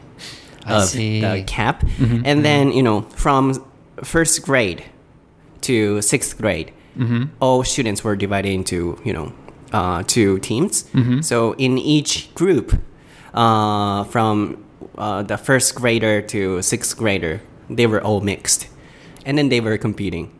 [0.65, 1.21] I of see.
[1.21, 2.41] the cap, mm-hmm, and mm-hmm.
[2.41, 3.63] then you know from
[4.03, 4.83] first grade
[5.61, 6.73] to sixth grade,
[7.39, 9.31] all students were divided into you know
[9.73, 10.85] uh, two teams.
[11.21, 12.79] So in each group,
[13.33, 14.63] uh, from
[14.97, 18.67] uh, the first grader to sixth grader, they were all mixed,
[19.25, 20.31] and then they were competing.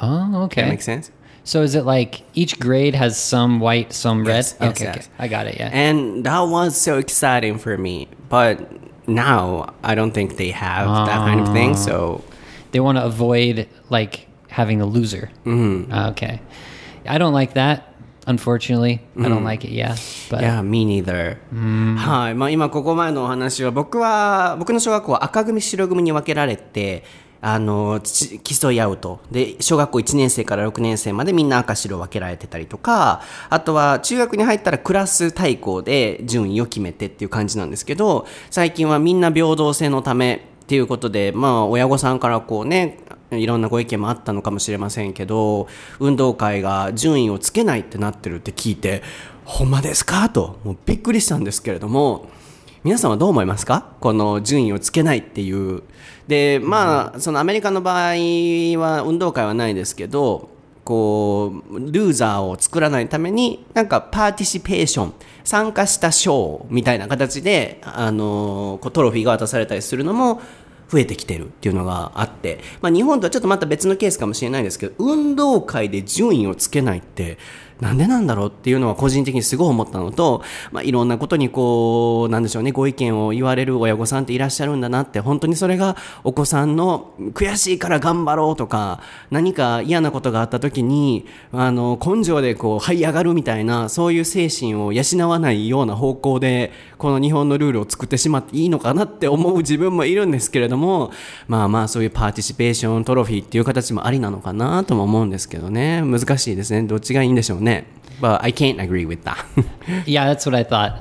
[0.00, 0.68] oh, That okay.
[0.68, 1.10] makes sense.
[1.46, 4.36] So is it like each grade has some white, some red?
[4.36, 4.96] Yes, yes, okay, yes.
[4.96, 5.06] okay.
[5.18, 5.56] I got it.
[5.58, 5.68] Yeah.
[5.72, 8.08] And that was so exciting for me.
[8.30, 8.66] But
[9.06, 11.76] now I don't think they have that kind of thing.
[11.76, 12.24] So
[12.72, 15.30] they want to avoid like having a loser.
[15.44, 15.92] Mm-hmm.
[16.12, 16.40] Okay.
[17.06, 17.93] I don't like that.
[18.26, 19.72] Unfortunately, I don't like it.
[19.72, 19.96] Yeah.
[20.30, 21.36] But yeah, me neither.
[21.98, 22.34] はい。
[22.34, 27.04] まあ今ここまでのお話は僕は、僕の小学校は赤組白組に分けられて、
[27.46, 29.20] あの、ち競い合うと。
[29.30, 42.98] で、小学校1年生から6年生までみんな赤白分けられてたりとか、あとは中学に入ったらクラス対抗で順位を決めてっていう感じなんですけど、最近はみんな平等性のためっていうことで、まあ、親御さんからこうね、
[43.38, 45.68] いろんなご意見もあったのかもしれませんけど、
[46.00, 49.02] 運動会が順位をつけないってなってるって聞いて、
[49.44, 50.28] ほんまですか？
[50.30, 52.28] と、もうびっくりしたんですけれども、
[52.82, 53.92] 皆さんはどう思いますか？
[54.00, 55.82] この順位をつけないっていう。
[56.26, 58.14] で、まあ、そのアメリカの場合
[58.78, 60.48] は運動会はないですけど、
[60.84, 70.40] こう、ルーザーを作らないために、なんかパーティシペーション、参加した賞みたいな形で、あの、こうトロフィーが渡されたりするのも、
[70.88, 77.38] 増えてきてるっていうのがあって、まあ、日本とはちょっとまた別のケースかもしれないですけど運動会で順位をつけないって
[77.80, 101.10] なんでなんだろうっていうのは個人的にすごい思ったのと、まあ、いろんなことにこう、なんでしょうね、ご意見を言われる親御さんっていらっしゃるんだなって、本当にそれがお子さんの悔しいから頑張ろうとか、何か嫌なことがあった時に、あの、根性でこう、這い上がるみたいな、そういう精神を養わないような方向で、この日本のルールを作ってしまっていいのかなって思う自分もいるんですけれども、
[101.48, 106.02] まあまあそういうパーティシペーショントロフィーっていう形もありなのかなとも思うんですけどね。
[106.02, 106.82] 難しいですね。
[106.84, 107.73] どっちがいいんでしょうね。
[108.20, 109.44] But I can't agree with that.
[110.06, 110.98] Yeah, that's what I thought.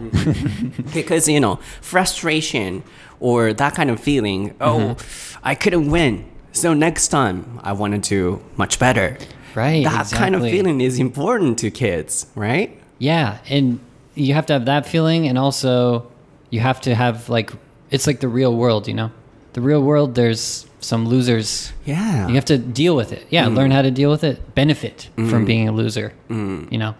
[0.93, 2.83] because, you know, frustration
[3.21, 5.39] or that kind of feeling, oh, mm-hmm.
[5.41, 6.25] I couldn't win.
[6.51, 9.17] So next time I want to do much better.
[9.55, 12.77] Right, That kind of feeling is important to kids, right?
[12.97, 13.79] Yeah, and
[14.15, 16.12] you have to have that feeling, and also
[16.49, 17.51] you have to have like
[17.91, 19.12] it's like the real world, you know.
[19.53, 21.71] The real world, there's some losers.
[21.85, 22.27] Yeah.
[22.27, 23.25] You have to deal with it.
[23.29, 24.53] Yeah, learn how to deal with it.
[24.55, 26.13] Benefit from being a loser.
[26.29, 26.95] You know,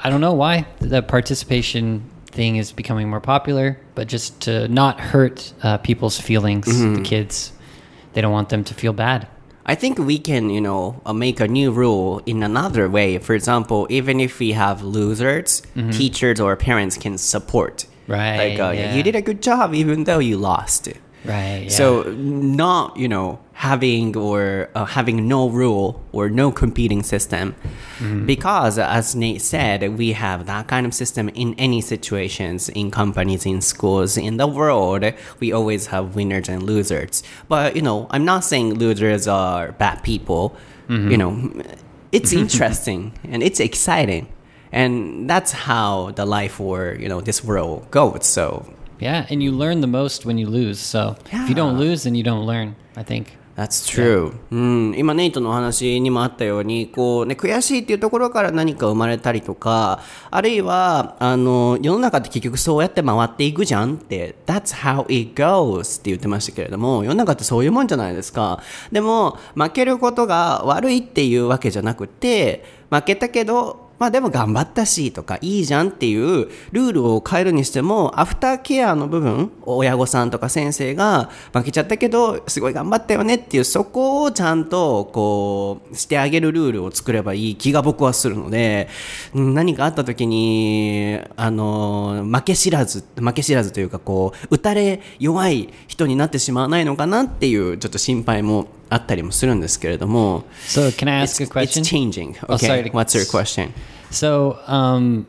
[0.00, 5.00] I don't know why the participation thing is becoming more popular, but just to not
[5.00, 7.52] hurt uh, people's feelings, the kids,
[8.12, 9.26] they don't want them to feel bad.
[9.68, 13.18] I think we can, you know, uh, make a new rule in another way.
[13.18, 17.86] For example, even if we have losers, teachers or parents can support.
[18.06, 18.94] Right, Like, uh, yeah.
[18.94, 20.88] you did a good job even though you lost.
[21.26, 21.70] Right.
[21.70, 27.54] So not you know having or uh, having no rule or no competing system,
[28.26, 33.46] because as Nate said, we have that kind of system in any situations in companies,
[33.46, 35.04] in schools, in the world.
[35.40, 37.22] We always have winners and losers.
[37.48, 40.56] But you know, I'm not saying losers are bad people.
[40.88, 41.62] You know,
[42.12, 44.28] it's interesting and it's exciting.
[44.72, 48.26] And that's how the life or you know this world goes.
[48.26, 48.66] So
[48.98, 50.78] Yeah, and you learn the most when you lose.
[50.78, 52.74] So if you don't lose, then you don't learn.
[52.96, 53.36] I think.
[53.56, 54.34] That's true.
[54.50, 68.62] うん、今ネイトのお話にもあったように、こうね、悔しいっていうところから何か生まれたりとか、あるいは、あの、世の中って結局そうやって回っていくじゃんって、That's how it goes って言ってましたけれども、世の中ってそういうもんじゃないですか。
[68.92, 88.88] でも、負けることが悪いっていうわけじゃなくて、負けたけど、まあでも頑張ったしとかいいじゃんっていうルールを変えるにしてもアフターケアの部分親御さんとか先生が負けちゃったけどすごい頑張ったよねっていうそこをちゃんとこうしてあげるルールを作ればいい気が僕はするので
[89.34, 101.81] 何かあった時にあの負け知らず負け知らずというかこう打たれ弱い人になってしまわないのかなっていうちょっと心配もあったりもするんですけれども So can I ask It's, a question?
[101.83, 102.35] it's changing.
[102.47, 103.73] Oh, Okay, sorry to- what's your question?
[104.11, 105.25] So, um,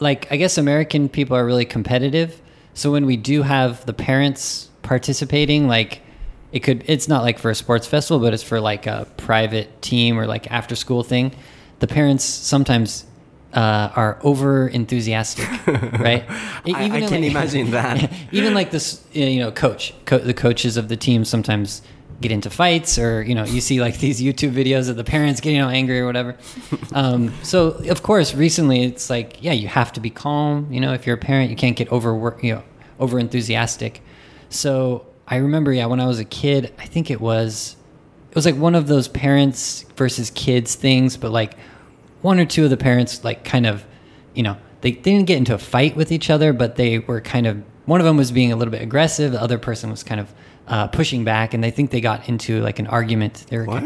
[0.00, 2.40] like, I guess American people are really competitive.
[2.74, 6.00] So when we do have the parents participating, like,
[6.52, 9.82] it could, it's not like for a sports festival, but it's for like a private
[9.82, 11.32] team or like after school thing.
[11.80, 13.04] The parents sometimes
[13.52, 15.46] uh, are over enthusiastic,
[16.00, 16.24] right?
[16.66, 18.10] E- I- I in, can imagine that.
[18.32, 21.82] even like this, you know, coach, co- the coaches of the team sometimes
[22.21, 25.41] get into fights, or you know, you see like these YouTube videos of the parents
[25.41, 26.37] getting all angry or whatever.
[26.91, 30.67] Um, so of course, recently it's like, yeah, you have to be calm.
[30.71, 32.63] You know, if you're a parent, you can't get over, you know,
[32.99, 34.01] over enthusiastic.
[34.49, 37.75] So I remember, yeah, when I was a kid, I think it was,
[38.29, 41.57] it was like one of those parents versus kids things, but like
[42.21, 43.85] one or two of the parents like kind of
[44.33, 47.21] you know they, they didn't get into a fight with each other but they were
[47.21, 50.03] kind of one of them was being a little bit aggressive the other person was
[50.03, 50.33] kind of
[50.69, 53.45] uh, pushing back and they think they got into like an argument.
[53.49, 53.83] They were What?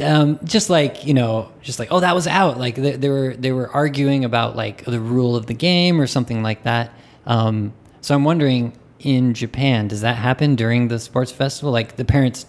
[0.00, 2.58] um, just like you know just like oh that was out.
[2.58, 6.06] Like they, they were they were arguing about like the rule of the game or
[6.08, 6.90] something like that.
[7.26, 11.72] Um, so i'm wondering in japan does that happen during the sports festival?
[11.72, 12.44] Like the parents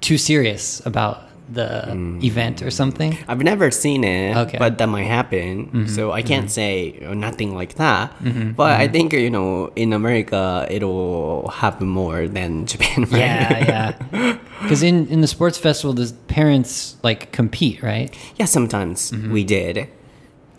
[0.00, 2.22] too serious about the mm.
[2.22, 4.58] event or something I've never seen it, Okay.
[4.58, 5.66] but that might happen.
[5.66, 5.86] Mm-hmm.
[5.86, 7.00] So I can't mm-hmm.
[7.00, 8.16] say uh, nothing like that.
[8.20, 8.52] Mm-hmm.
[8.52, 13.04] But I think you know, in America, it'll happen more than Japan.
[13.04, 13.20] right?
[13.20, 14.38] Yeah, yeah.
[14.62, 18.14] Because in in the sports festival, the parents like compete, right?
[18.36, 19.88] Yeah, sometimes we did.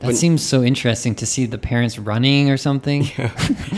[0.04, 3.08] That When- seems so interesting to see the parents running or something.
[3.18, 3.32] Yeah.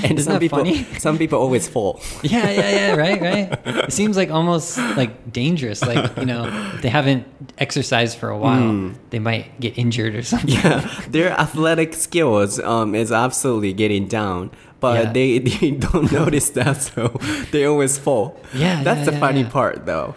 [0.03, 0.83] And Isn't some that people, funny?
[0.97, 2.01] some people always fall.
[2.23, 3.47] yeah, yeah, yeah, right, right.
[3.85, 5.81] It seems like almost like dangerous.
[5.85, 7.25] Like you know, if they haven't
[7.57, 8.93] exercised for a while, Hmm.
[9.11, 10.49] they might get injured or something.
[10.49, 10.81] Yeah,
[11.13, 15.11] their athletic skills um, is absolutely getting down, but Yeah.
[15.13, 17.13] they, they don't notice that, so
[17.51, 18.35] they always fall.
[18.53, 20.15] Yeah, that's yeah, the yeah, funny part, though.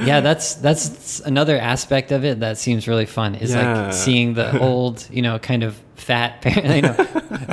[0.00, 3.34] Yeah, that's that's another aspect of it that seems really fun.
[3.34, 3.84] Is Yeah.
[3.86, 6.74] like seeing the old, you know, kind of fat parent.
[6.76, 6.92] You know,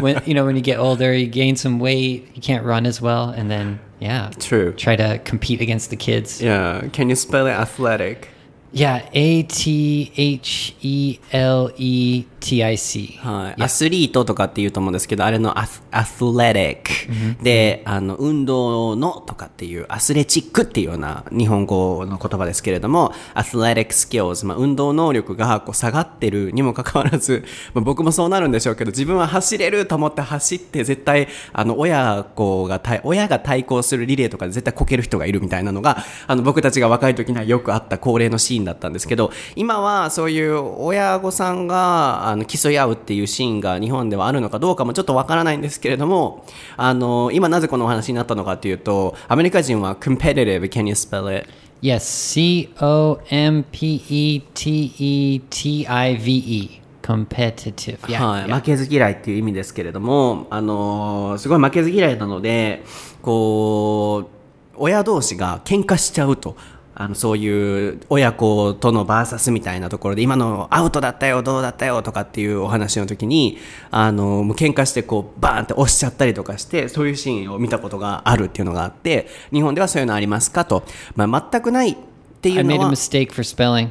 [0.02, 3.02] when you know when you get older, you gain some weight, you can't run as
[3.02, 4.74] well, and then yeah, True.
[4.74, 6.42] try to compete against the kids.
[6.42, 8.30] Yeah, can you spell it athletic?
[8.74, 13.18] Yeah, A T H E L E T I C.
[13.22, 46.46] はい、アスリートとかって言うと思うんですけど、あれのアスアスレティック、で、あの、運動のとかっていう、アスレチックっていうような日本語の言葉ですけれども、アスレティックスキルズ、まあ、運動能力がこう下がってるにもかかわらず、まあ、僕もそうなるんでしょうけど、自分は走れると思って走って、絶対、あの、親子が対、親が対抗するリレーとかで絶対こける人がいるみたいなのが、あの、僕たちが若い時にはよくあった恒例のシーンだったんですけど、今はそういう親御さんが、あの、競い合うっていうシーンが日本ではあるのかどうかもちょっとわからないんですけれども、
[46.78, 51.48] あの、今なぜこのお話になったのかというと、アメリカ人は competitive, can you spell it?
[51.82, 56.82] Yes, C O M P E T E T I V E.
[57.04, 58.00] Competitive.
[58.08, 58.56] Yeah, はい、yeah.
[58.56, 62.84] 負けず嫌いっていう意味ですけれども、あのーすごい負けず嫌いなので、
[63.22, 64.28] こう、
[64.76, 66.56] 親同士が喧嘩しちゃうと。
[66.96, 73.58] あのそういう親子とのバーサスみたいなところで今のアウトだったよどうだったよとかっていうお話の時に
[73.90, 80.84] あのもう喧嘩してこうバーンって押しちゃったりとかしてそういうシーンを見たことがあるっていうのがあって日本ではそういうのありますかと、
[81.16, 81.96] まあ、全くないっ
[82.42, 83.90] ていうの made a mistake for spelling.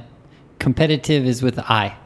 [0.58, 2.01] Competitive is with I.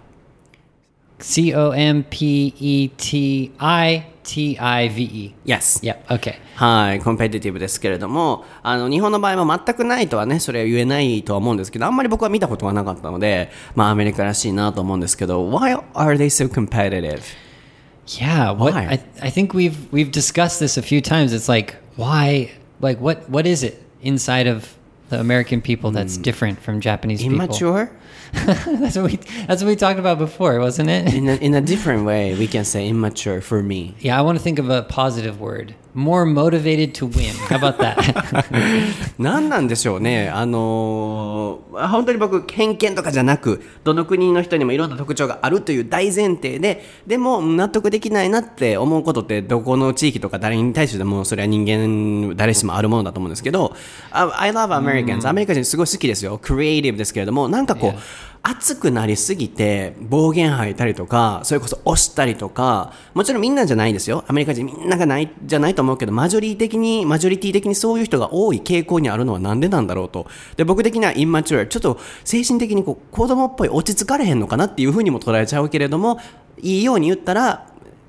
[1.20, 5.36] C O M P E T I T I V E.
[5.46, 6.06] Yes Yep.
[6.08, 6.36] Okay.
[6.56, 17.22] はい、コンペティティブですけれども、あの、日本の場合も全くないとはね、それは言えないとは思うんですけど、あんまり僕は見たことがなかったので、まあ、アメリカらしいなと思うんですけど、Why are they so competitive?
[18.08, 18.52] Yeah.
[18.54, 18.88] What Why?
[18.88, 21.34] I, I think we've we've discussed this a few times.
[21.34, 24.75] It's like why like what what is it inside of
[25.09, 26.23] the American people that's hmm.
[26.23, 27.37] different from Japanese people?
[27.37, 27.91] Immature?
[28.33, 29.17] that's what we
[29.47, 31.15] that's what we talked about before, wasn't it?
[31.15, 33.95] In a, in a different way, we can say immature for me.
[34.01, 35.75] Yeah, I want to think of a positive word.
[35.97, 37.33] More motivated to win.
[37.49, 37.97] How about that?
[39.19, 40.29] 何なんでしょうね。
[40.29, 53.75] あのー本当に僕、偏見とかじゃなく、どの国の人にもいろんな特徴があるという大前提で、でも納得できないなって思うことって、どこの地域とか誰に対しても、それは人間、誰しもあるものだと思うんですけど、
[54.11, 56.39] あ I love Americans、アメリカ人すごい好きですよ。
[56.41, 57.99] クリエイティブですけれども、なんかこう.
[58.49, 64.25] 熱くなりすぎて暴言吐いたりとかそれこそ押したりとかもちろんみんなじゃないですよ。
[64.29, 70.29] アメリカ人みんながないじゃないと思うけどマジョリティ的にマジョリティ的にそういう人が多い傾向にあるのはなんでなんだろうと。
[70.57, 76.21] で僕的にはインマチュアちょっと精神的にこう子供っぽい落ち着かれへんのかなっていうふうにも捉えちゃうけれども
[76.63, 77.67] いいように言ったら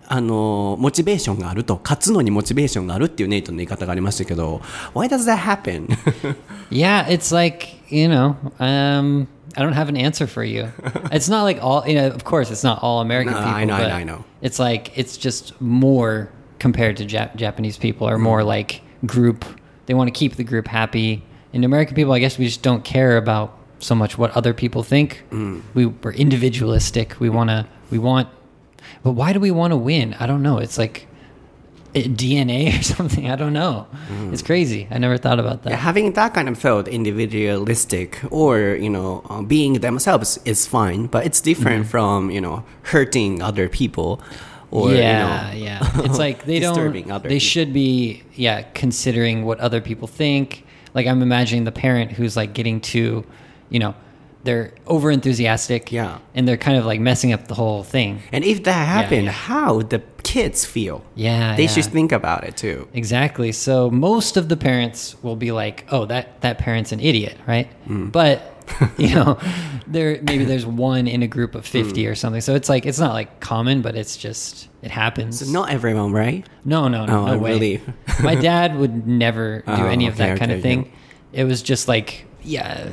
[0.08, 1.80] あのモチベーションがあると。
[1.84, 4.62] 勝つのにモチベーションがあるっていうネイトの言い方がありましたけど。
[4.94, 5.88] Why does that happen?
[6.70, 10.72] Yeah, it's like, you know, um, I don't have an answer for you.
[11.12, 13.54] It's not like all, you know, of course, it's not all American No, people.
[13.54, 14.26] I know, I know, I know.
[14.42, 18.46] It's like, it's just more compared to Jap- Japanese people are more mm.
[18.46, 19.46] like group.
[19.86, 21.24] They want to keep the group happy.
[21.54, 24.84] And American people, I guess we just don't care about so much what other people
[24.84, 25.24] think.
[25.32, 25.62] Mm.
[25.74, 27.20] We, we're individualistic.
[27.20, 28.30] We want to, we want,
[29.02, 30.14] but why do we want to win?
[30.20, 30.58] I don't know.
[30.58, 31.08] It's like,
[32.04, 33.30] DNA or something.
[33.30, 33.88] I don't know.
[34.32, 34.88] It's crazy.
[34.92, 35.74] I never thought about that.
[35.78, 41.26] having that kind of thought individualistic or you know uh, being themselves is fine but
[41.26, 41.90] it's different Mm-hmm.
[41.92, 44.22] from you know hurting other people
[44.72, 45.92] or yeah, you know yeah.
[46.06, 47.14] It's like they disturbing don't.
[47.16, 47.48] other They people.
[47.52, 50.66] should be, yeah, considering what other people think.
[50.94, 53.24] Like I'm imagining the parent who's like getting to,
[53.70, 53.94] you know,
[54.48, 55.92] they're over enthusiastic.
[55.92, 56.20] Yeah.
[56.34, 58.22] and they're kind of like messing up the whole thing.
[58.32, 59.32] and if that happened yeah.
[59.32, 61.70] how the kids feel Yeah, they yeah.
[61.70, 63.52] should think about it too Exactly.
[63.52, 67.68] So most of the parents will be like, "Oh, that that parent's an idiot," right?
[67.88, 68.08] Hmm.
[68.10, 68.38] But
[68.98, 69.38] you know,
[69.88, 71.72] there maybe there's one in a group of hmm.
[71.72, 72.42] 50 or something.
[72.42, 75.34] So it's like it's not like common, but it's just it happens.
[75.52, 77.82] not everyone right No, no, no, Oh, no way.
[78.24, 80.80] My dad would never do Oh, any of oh, that kind okay, of thing.
[80.82, 80.92] okay.
[81.34, 82.90] It was just like Yeah,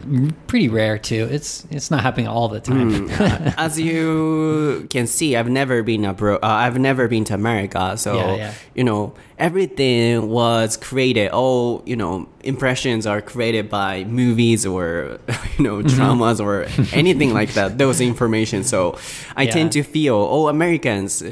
[0.48, 1.28] pretty rare too.
[1.30, 3.08] It's it's not happening all the time.
[3.56, 6.40] As you can see, I've never been abroad.
[6.42, 8.54] Uh, I've never been to America, so Yeah, yeah.
[8.74, 11.30] you know everything was created.
[11.30, 15.20] All you know impressions are created by movies or
[15.58, 16.42] you know Mm-hmm.
[16.42, 17.78] or anything like that.
[17.78, 18.64] Those information.
[18.64, 18.98] So
[19.36, 19.52] I Yeah.
[19.52, 21.22] tend to feel all Americans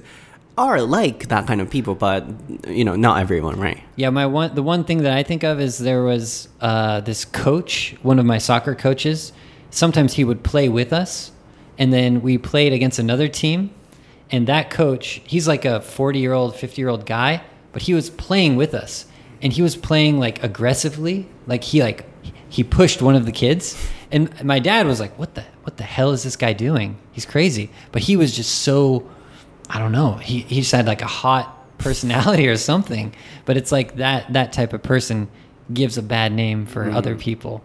[0.58, 2.26] are like that kind of people, but
[2.66, 3.82] you know not everyone, right?
[3.96, 7.24] Yeah, my one the one thing that I think of is there was uh, this
[7.24, 9.32] coach, one of my soccer coaches.
[9.70, 11.32] Sometimes he would play with us,
[11.78, 13.70] and then we played against another team.
[14.30, 17.42] And that coach, he's like a forty year old, fifty year old guy,
[17.72, 19.06] but he was playing with us,
[19.40, 22.04] and he was playing like aggressively, like he like
[22.48, 23.76] he pushed one of the kids,
[24.10, 26.98] and my dad was like, "What the what the hell is this guy doing?
[27.12, 29.08] He's crazy." But he was just so
[29.69, 30.13] I don't know.
[30.21, 33.13] He he just had like a hot personality or something.
[33.45, 35.27] But it's like that that type of person
[35.73, 36.95] gives a bad name for Mm.
[36.95, 37.59] other people.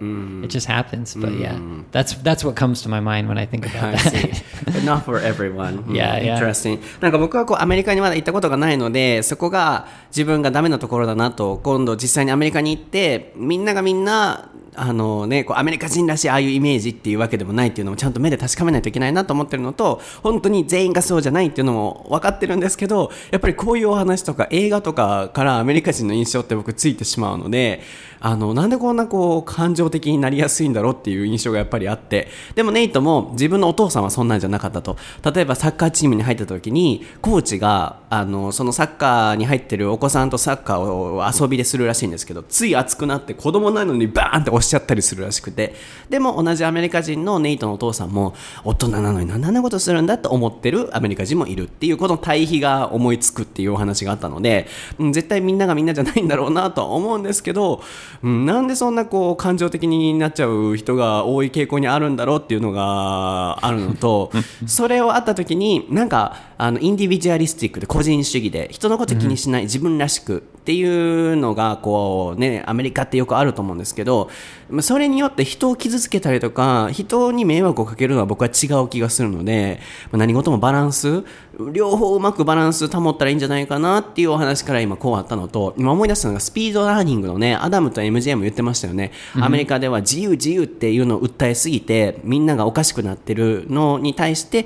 [0.45, 1.15] It just happens.
[1.15, 1.57] But yeah,
[1.93, 4.19] that's that's what comes to my mind when I think about I see.
[4.19, 4.43] that.
[4.75, 5.85] But not for everyone.
[5.95, 6.35] Yeah, yeah.
[6.35, 6.81] Interesting.
[7.01, 27.82] なんか僕はこうアメリカにまだ行ったことがないので、そこが自分がダメなところだなと、今度実際にアメリカに行って、みんながみんな、 あのね、こうアメリカ人らしいああいうイメージっていうわけでもないっていうのもちゃんと目で確かめないといけないなと思ってるのと、本当に全員がそうじゃないっていうのも分かってるんですけど、やっぱりこういうお話とか映画とかからアメリカ人の印象って僕ついてしまうので、
[28.20, 34.98] あの、なんでこんなこう感情的になりやすいんだろうっていう印象がやっぱりあって、でもネイトも自分のお父さんはそんなんじゃなかったと。
[35.34, 45.76] 例えばサッカーチームに入った時に、コーチが、あの、そのサッカーに入ってるお子さんとサッカーを遊びでするらしいんですけど、つい熱くなって子供なのにバーンって押しちゃったりするらしくて、
[46.10, 54.68] でも同じアメリカ人のネイトのお父さんも、大人なのになんであんなことするんだと思ってるアメリカ人もいるっていう、この対比が思いつくっていうお話があったので、
[55.00, 57.82] うん絶対みんながみんなじゃないんだろうなとは思うんですけど、
[58.24, 64.32] うんなんでそんなこう感情的になっちゃう人が多い傾向にあるんだろうっていうのがあるのと、
[64.66, 74.30] それをあった時に、なんか、あの、インディビジュアリスティックで個人主義で、人のこと気にしない、自分らしくっていうのが、こうね、アメリカってよくあると思うんですけど、
[74.70, 79.80] まあそれによって人を傷つけたりとか、人に迷惑をかけるのは僕は違う気がするので、
[80.12, 81.24] まあ何事もバランス、
[81.72, 89.12] 両方うまくバランス保ったらいいんじゃないかなっていうお話から今こうあったのと、今思い出したのがスピードラーニングのね、アダムと MJ も言ってましたよね。
[89.40, 94.66] アメリカでは自由自由っていうのを訴えすぎて、みんながおかしくなってるのに対して、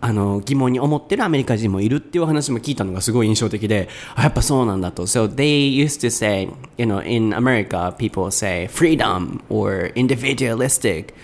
[0.00, 5.06] あの疑問に思ってるアメリカ人もいるっていう話も聞いたのがすごい印象的で、あやっぱそうなんだと。
[5.06, 11.14] So they used to say, you know, in America, people say freedom or individualistic.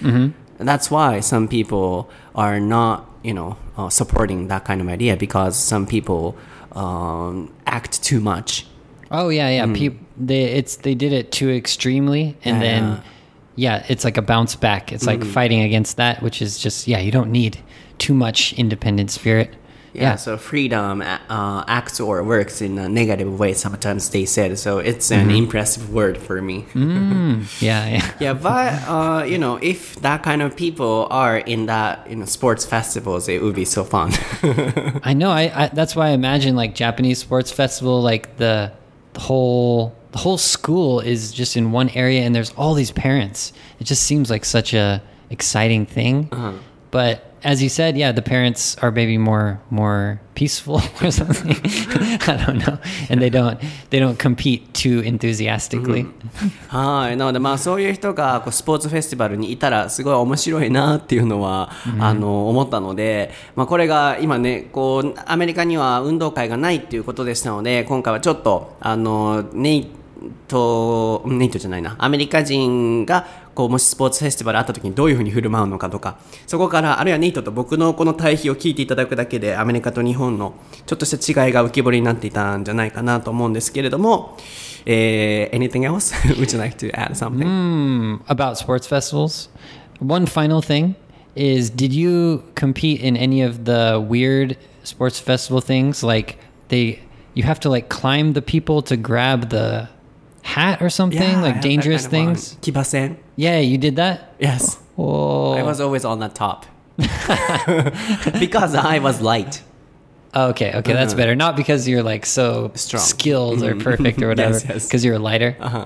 [0.59, 5.57] That's why some people are not, you know, uh, supporting that kind of idea because
[5.57, 6.35] some people
[6.73, 8.67] um, act too much.
[9.11, 9.67] Oh yeah, yeah.
[9.73, 13.03] Peop they it's they did it too extremely, and Yeah, then
[13.57, 14.93] yeah, it's like a bounce back.
[14.93, 17.59] It's like fighting against that, which is just yeah, you don't need
[17.98, 19.54] too much independent spirit.
[19.94, 23.54] Yeah, so freedom uh, acts or works in a negative way.
[23.54, 24.78] Sometimes they said so.
[24.78, 26.66] It's an impressive word for me.
[26.76, 28.12] yeah, yeah.
[28.20, 32.26] Yeah, but uh, you know, if that kind of people are in that you know
[32.26, 34.12] sports festivals, it would be so fun.
[35.04, 35.32] I know.
[35.32, 38.72] I, I that's why I imagine like Japanese sports festival, like the
[39.14, 43.52] the whole the whole school is just in one area, and there's all these parents.
[43.80, 46.30] It just seems like such a exciting thing.
[46.92, 51.56] But as you said, yeah, the parents are maybe more more peaceful or something.
[52.28, 52.80] I don't know,
[53.10, 53.60] and they don't
[53.90, 56.08] they don't compete too enthusiastically.
[56.68, 69.88] はい、なのでまあそういう人がこうスポーツフェスティバルにいたらすごい面白いなっていうのは、あの思ったので、まあこれが今ねこうアメリカには運動会がないっていうことでしたので、今回はちょっとあのネイ
[70.48, 80.54] トネイトじゃないなアメリカ人がこうもしスポーツフェスティバルあった時にどういうふうに振る舞うのかとかそこからあるいはネイトと僕のこの対比を聞いていただくだけでアメリカと日本の
[80.86, 84.38] ちょっとした違いが浮き彫りになっていたんじゃないかなと思うんですけれども、
[84.86, 86.14] えー anything else?
[86.38, 89.50] Would you like to add something、mm, about sports festivals.
[90.00, 90.94] One final thing
[91.36, 96.38] is did you compete in any of the weird sports festival things like
[96.70, 97.00] they
[97.34, 99.90] you have to like climb the people to grab the
[100.48, 102.36] hat or something Yeah, like dangerous kind of one.
[102.36, 102.58] things?
[102.62, 103.18] Kibasen?
[103.36, 104.34] Yeah, you did that?
[104.40, 104.80] Yes.
[104.98, 105.54] Oh.
[105.54, 106.66] I was always on the top.
[108.40, 109.62] because I was light.
[110.36, 111.36] Okay, okay, that's better.
[111.36, 113.04] Not because you're like so Strong.
[113.04, 114.86] skilled or perfect or whatever, Yes, yes.
[114.88, 115.56] because you're lighter.
[115.60, 115.86] Uh-huh.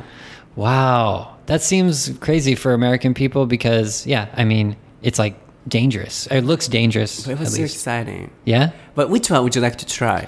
[0.56, 5.36] Wow, that seems crazy for American people because yeah, I mean it's like
[5.68, 6.28] dangerous.
[6.28, 7.28] It looks dangerous.
[7.28, 8.32] It was so exciting.
[8.46, 10.28] Yeah, But which one would you like to try?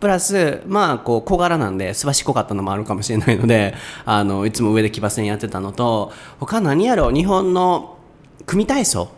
[0.00, 3.74] プラス、まあ、こう、小柄なんで、すばしっこかったのもあるかもしれないので、
[4.04, 7.98] あの、いつも上で騎馬戦やってたのと、他何やろう日本の
[8.46, 9.08] 組体操。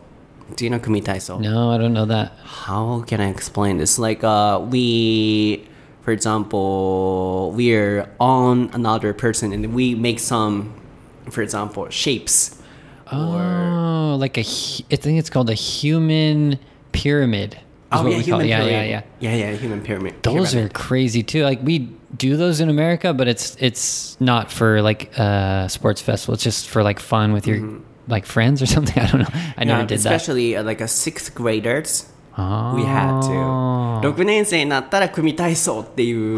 [0.57, 2.31] Do you know 組体操 No, I don't know that.
[2.45, 4.01] how can I explain this?
[4.03, 5.65] Like, uh, we,
[6.03, 10.73] for example, we're on another person and we make some,
[11.31, 12.57] for example, shapes.
[13.13, 14.41] Oh, like a.
[14.41, 16.59] I think it's called a human
[16.93, 17.59] pyramid.
[17.92, 18.50] is Oh, what yeah, we call human it.
[18.50, 18.90] Yeah, pyramid.
[18.90, 19.32] yeah, yeah.
[19.38, 20.14] Yeah, yeah, human pyramid.
[20.24, 20.72] Those pyramid.
[20.72, 21.44] are crazy too.
[21.44, 26.34] Like we do those in America, but it's it's not for like a sports festival.
[26.34, 27.62] It's just for like fun with your
[28.08, 29.02] like friends or something.
[29.02, 29.28] I don't know.
[29.58, 30.14] I never Yeah, did that.
[30.14, 32.12] especially uh, like a sixth graders.
[32.38, 32.76] Oh.
[32.76, 34.02] We had to.
[34.12, 36.36] 6年生になったら組体操っていう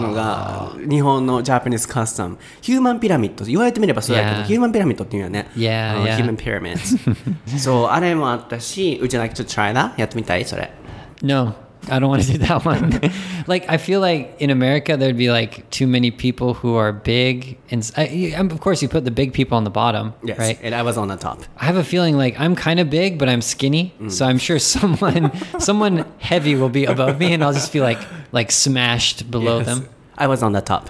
[0.00, 2.38] のが日本のジャパニーズカスタム。
[2.62, 3.44] ヒューマンピラミッド。
[3.44, 4.44] 言われてみればそうだけど、 Yeah.
[4.44, 5.48] ヒューマンピラミッドっていうよね。
[5.56, 6.14] Yeah, あの yeah.
[6.16, 7.58] ヒューマンピラミッド。
[7.58, 9.94] そう、あれもあったし、Would you like to try that?
[9.98, 10.70] やってみたいそれ。
[11.21, 11.55] No,
[11.89, 12.99] I don't want to do that one.
[13.47, 17.57] like I feel like in America there'd be like too many people who are big,
[17.69, 20.37] and I- you- um, of course you put the big people on the bottom, Yes,
[20.39, 20.59] right?
[20.63, 21.41] and I was on the top.
[21.57, 24.11] I have a feeling like I'm kind of big, but I'm skinny, mm.
[24.11, 27.99] so I'm sure someone someone heavy will be above me, and I'll just be like
[28.31, 29.67] like smashed below Yes.
[29.67, 29.87] them.
[30.17, 30.89] I was on the top.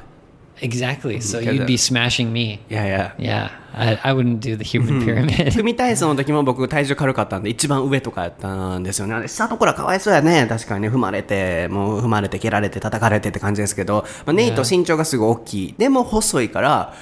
[0.62, 1.20] Exactly.
[1.20, 2.60] So you'd be smashing me.
[2.70, 3.50] Yeah, yeah.
[3.74, 5.52] I, wouldn't do the human pyramid.
[5.58, 9.28] 組体操の時も僕体重軽かったんで一番上とかやったんですよね。
[9.28, 10.46] 下のとはかわいそうやね。
[10.48, 10.90] 確かにね。
[10.90, 15.76] 踏まれて、もう踏まれて、蹴られて、叩かれてって感じですけど、まあ、ネイト身長がすごい大きい。
[15.78, 16.94] でも細いから、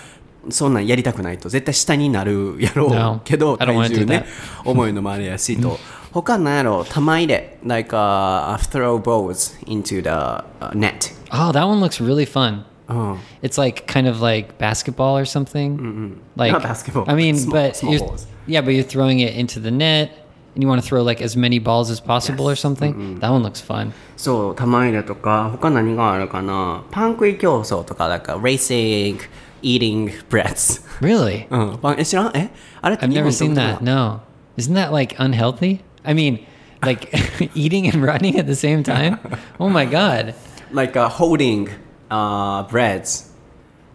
[0.49, 4.25] そんなやりたくないと絶対下になるやろうけど、no, 体重ね。
[4.65, 5.79] 重い のもあれやしと。
[6.11, 6.91] 他なんやろう？
[6.91, 7.57] 玉入れ。
[7.63, 10.43] なんか、throw balls into the
[10.77, 11.13] net.
[11.31, 12.63] Oh, that one looks really fun.
[12.92, 13.16] うん。
[13.42, 16.16] It's like kind of like basketball or something.
[16.36, 17.04] Like Not basketball.
[17.06, 18.26] I mean, Small- but small you're, balls.
[18.46, 20.10] yeah, but you're throwing it into the net,
[20.54, 23.18] and you want to throw like as many balls as possible or something.
[23.20, 23.92] That one looks fun.
[24.16, 29.18] そう、玉入れとか、他何があるかなパン食い競争とか、なんか、racing,
[29.62, 30.82] eating breads.
[31.00, 31.46] Really?
[31.50, 32.50] うん、パン、え、知らんえ
[32.80, 33.72] あれって I've 日本 never seen 独 that.
[33.74, 34.20] 特な No,
[34.56, 35.80] isn't that like unhealthy?
[36.04, 36.40] I mean,
[36.82, 37.08] like
[37.54, 39.18] eating and running at the same time.
[39.60, 40.34] Oh my god.
[40.72, 41.68] like、uh, holding、
[42.12, 43.30] uh, breads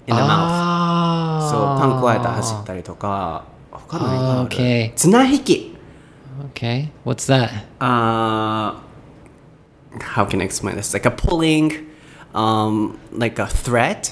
[0.07, 1.49] in the mouth.
[1.49, 4.93] そう、パン加えて走ったりとか、他何がある Okay.
[4.95, 5.76] 綱引き。
[6.53, 6.89] Okay.
[7.05, 7.49] What's that?
[7.80, 8.76] Uh,
[9.99, 10.93] how can I explain this?
[10.93, 11.88] Like a pulling,
[12.34, 14.09] um, like a thread.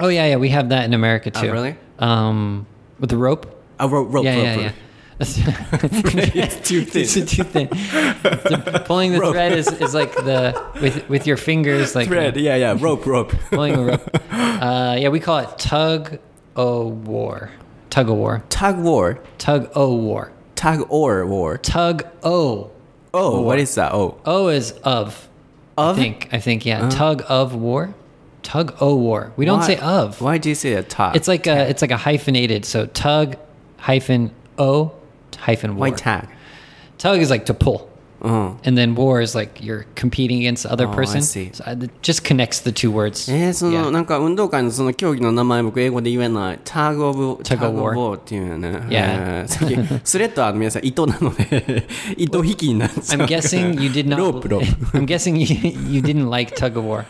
[0.00, 0.36] Oh yeah, yeah.
[0.36, 1.50] We have that in America too.
[1.52, 1.76] really?
[1.98, 2.66] Um,
[2.98, 3.46] with the rope.
[3.78, 4.62] A rope, rope, yeah, rope, yeah, rope.
[4.64, 4.72] yeah.
[5.19, 7.01] It's too thin.
[7.01, 7.67] It's too thin.
[7.69, 9.33] The- pulling the Rope.
[9.33, 13.33] thread is, is like the with with your fingers like Thread, yeah, yeah, rope, rope.
[13.49, 14.09] pulling a rope.
[14.57, 16.19] Uh, yeah, we call it tug
[16.55, 17.51] o war.
[17.91, 18.43] Tug o war.
[18.49, 19.19] Tug war.
[19.37, 20.31] Tug o war.
[20.55, 21.57] Tug or war.
[21.59, 22.71] Tug o.
[23.13, 23.93] Oh, what is that?
[23.93, 24.19] Oh.
[24.25, 25.27] O is of.
[25.77, 25.97] Of?
[25.97, 26.29] I think.
[26.31, 26.89] I think yeah.
[26.89, 27.93] Tug of war.
[28.41, 29.31] Tug o war.
[29.37, 30.21] We don't Why- say of.
[30.21, 31.15] Why do you say a tug?
[31.15, 32.65] It's like a it's like a hyphenated.
[32.65, 33.35] So tug
[33.77, 34.91] hyphen o
[35.37, 35.87] hyphen war.
[35.87, 36.27] White tag.
[36.97, 37.89] Tug is like to pull.
[38.19, 38.57] Oh.
[38.65, 41.21] And then war is like you're competing against the other Oh, I person.
[41.21, 41.51] see.
[41.53, 43.29] So uh, it just connects the two words.
[43.29, 43.91] Eh, えー、その、Yeah.
[43.91, 46.59] なんか運動会のその競技の名前僕英語で言えない。
[46.63, 48.87] タグオブ、タ Tug グ of オ War Yeah.
[48.89, 51.85] えーさっきスレッドは皆さん糸なので、
[52.17, 54.17] 糸引きになるんですよ I'm guessing you did not.
[54.17, 54.63] Rope, rope.
[54.93, 55.45] I'm guessing you
[55.93, 57.05] you didn't like tug of war.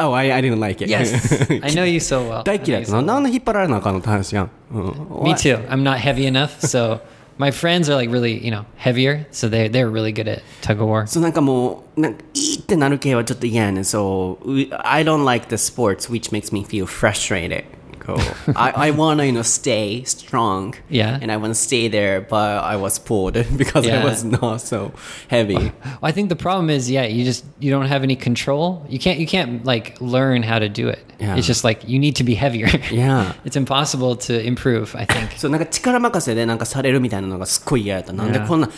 [0.00, 0.90] Oh, I, I didn't like it.
[0.90, 2.42] Yes, I know you so well.
[2.42, 3.14] 大 I know 嫌い you だった so な。
[3.14, 4.50] なんで引っ張られなあかんのって話やん。
[4.72, 5.22] うん well.
[5.22, 5.64] Me too.
[5.68, 6.98] I'm not heavy enough, so
[7.37, 10.79] my friends are like really, you know, heavier, so they they're really good at tug
[10.81, 11.07] of war.
[11.07, 13.85] そうなんかもう、なんかいいってなる系はちょっと嫌やねん。
[13.85, 17.63] そう、we- I don't like the sports which makes me feel frustrated.
[18.08, 18.52] Mexico.
[18.56, 20.74] I, I want to you know stay strong.
[20.88, 21.18] Yeah.
[21.20, 24.00] And I want to stay there, but I was pulled because yeah.
[24.00, 24.92] I was not so
[25.28, 25.54] heavy.
[25.54, 28.84] Well, I think the problem is, yeah, you just you don't have any control.
[28.88, 31.04] You can't you can't like learn how to do it.
[31.18, 31.36] Yeah.
[31.36, 32.68] It's just like you need to be heavier.
[32.90, 33.32] Yeah.
[33.44, 34.94] it's impossible to improve.
[34.94, 35.38] I think.
[35.38, 38.04] そうなんか力任せでなんかされるみたいなのがすっいやっ。
[38.12, 38.68] なんでこんな。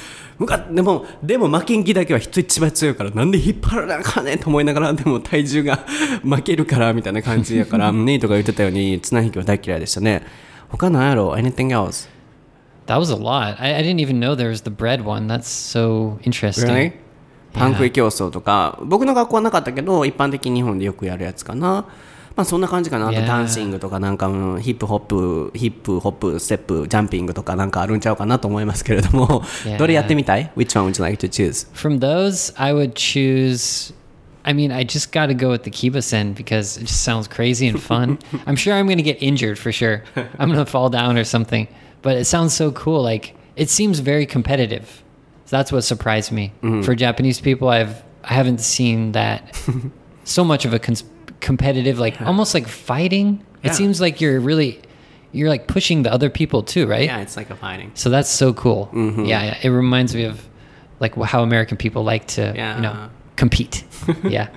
[0.72, 5.84] でもでも負けん気だけは人一番強いからなんで引っ張らなあかんねんと思いながらでも体重が
[6.24, 10.22] 負けるからみたいな感じやからネイトが言ってたようにつ7匹は大嫌いでしたね。
[10.68, 12.08] 他なやろ ?Anything else?
[12.86, 13.60] That was a lot.
[13.60, 15.26] I, I didn't even know there was the bread one.
[15.26, 16.66] That's so interesting.
[16.66, 16.92] Really?
[17.52, 21.86] パン食い競争とか、僕の学校はなかったけど、一般的に日本でよくやるやつかな。
[22.36, 23.08] まあそんな感じかな。
[23.08, 24.28] あとダンシングとかなんか、
[24.60, 29.42] ヒップホップ、ヒップホップ、ステップ、ジャンピングとかなんかあるんちゃうかなと思いますけれども、
[29.78, 31.68] どれやってみたい ?Which one would you like to choose?
[31.74, 33.94] From those, I would choose
[34.44, 37.68] I mean, I just got to go with the Kiba-sen because it just sounds crazy
[37.68, 38.18] and fun.
[38.46, 40.02] I'm sure I'm going to get injured for sure.
[40.16, 41.68] I'm going to fall down or something.
[42.02, 43.02] But it sounds so cool.
[43.02, 45.02] Like it seems very competitive.
[45.44, 46.52] So that's what surprised me.
[46.62, 46.82] Mm-hmm.
[46.82, 49.54] For Japanese people, I've I haven't seen that
[50.24, 51.04] so much of a cons-
[51.40, 53.44] competitive, like almost like fighting.
[53.62, 53.70] Yeah.
[53.70, 54.80] It seems like you're really
[55.32, 57.04] you're like pushing the other people too, right?
[57.04, 57.90] Yeah, it's like a fighting.
[57.94, 58.88] So that's so cool.
[58.92, 59.24] Mm-hmm.
[59.26, 60.42] Yeah, yeah, it reminds me of
[61.00, 62.76] like how American people like to, Yeah.
[62.76, 63.10] you know,
[63.40, 63.86] compete.
[64.24, 64.50] yeah.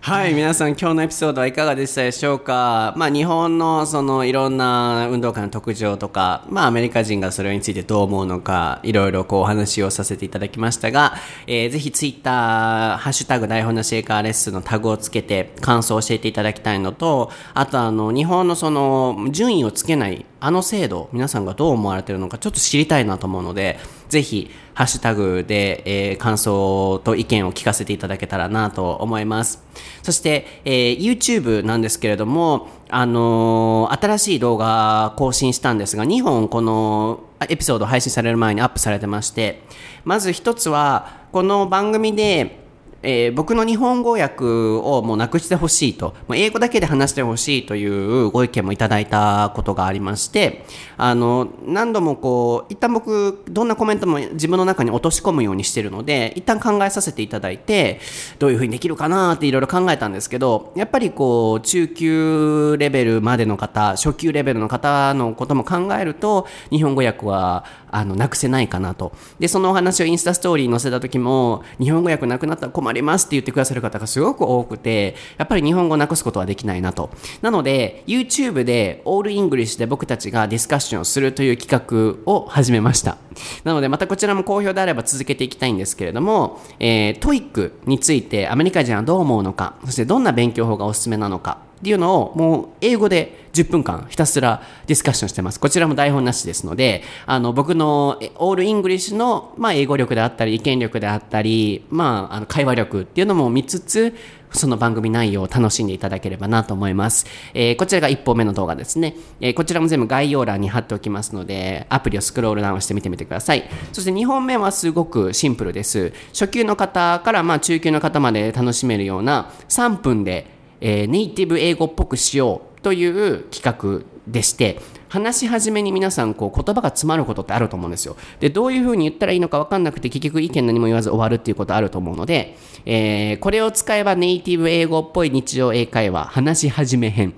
[0.00, 2.92] はい、皆さん今日のエピソードはいかがでしたでしょうか？
[2.96, 11.14] まあ日本のそのいろんな運動会の特徴とか、まあアメリカ人がそれについてどう思うのか、いろいろこうお話をさせていただきましたが、
[11.46, 23.78] えーぜひツイッター、ハッシュタグ台本なし英会話レッスンのタグをつけて感想を教えていただきたいのと、あとあの日本のその順位をつけないあの制度、皆さんがどう思われているのかちょっと知りたいなと思うので、
[24.10, 29.62] ぜひハッシュタグで、えー感想と意見を聞かせていただけたらなと思います。
[30.02, 39.62] そして、えー YouTube なんですけれども、あのー新しい動画更新したんですが、2本このエピソード配信される前にアップされてまして、
[40.04, 42.59] まず1つは、この番組で、
[43.02, 50.64] えー僕の日本語訳をもうなくしてほしいと、もう英語だけで話してほしいというご意見もいただいたことがありまして、
[50.96, 58.00] あの、何度もこう、一旦僕、どんなコメントも自分の中に落とし込むようにしてるので、一旦考えさせていただいて、
[58.38, 69.12] どういうふうにできるかなっていろいろ考えたんですけど、やっぱりこう、中級レベルまでの方、初級レベルの方のことも考えると、日本語訳は、あの、なくせないかなと。
[69.38, 77.10] で、そのお話をインスタストーリーに載せた時も、日本語訳なくなったら困りますって言ってくださる方がすごく多くて、やっぱり日本語をなくすことはできないなと。
[77.42, 83.18] なので、YouTube でオールイングリッシュで僕たちがディスカッションをするという企画を始めました。
[83.64, 95.58] なので、またこちらも好評であれば続けていきたいんですけれども、えー、トイックについてアメリカ人はどう思うのか、そしてどんな勉強法がおすすめなのか、っていうのをもう英語で10分間ひたすらディスカッションしてます。
[95.58, 104.14] こちらも台本なしですので、あの僕のオールイングリッシュの、まあ、英語力であったり、意見力であったり、まあ、あの会話力っていうのも見つつ、
[104.52, 107.24] その番組内容を楽しんでいただければなと思います。
[107.54, 109.16] えーこちらが1本目の動画ですね。
[109.40, 113.64] えーこちらも全部概要欄に貼っておきますので、アプリをスクロールダウンしてみてみてください。
[113.92, 116.12] そして2本目はすごくシンプルです。
[116.32, 128.16] 初級の方からまあ中級の方まで楽しめるような3分でえーネイティブ英語っぽくしようという企画でして、話し始めに皆さんこう言葉が詰まることってあると思うんですよ。
[128.38, 132.56] で、どういう風に言ったらいいのか分かんなくて結局意見何も言わず終わるっていうことあると思うので、
[132.86, 137.34] えーこれを使えばネイティブ英語っぽい日常英会話、話し始め編。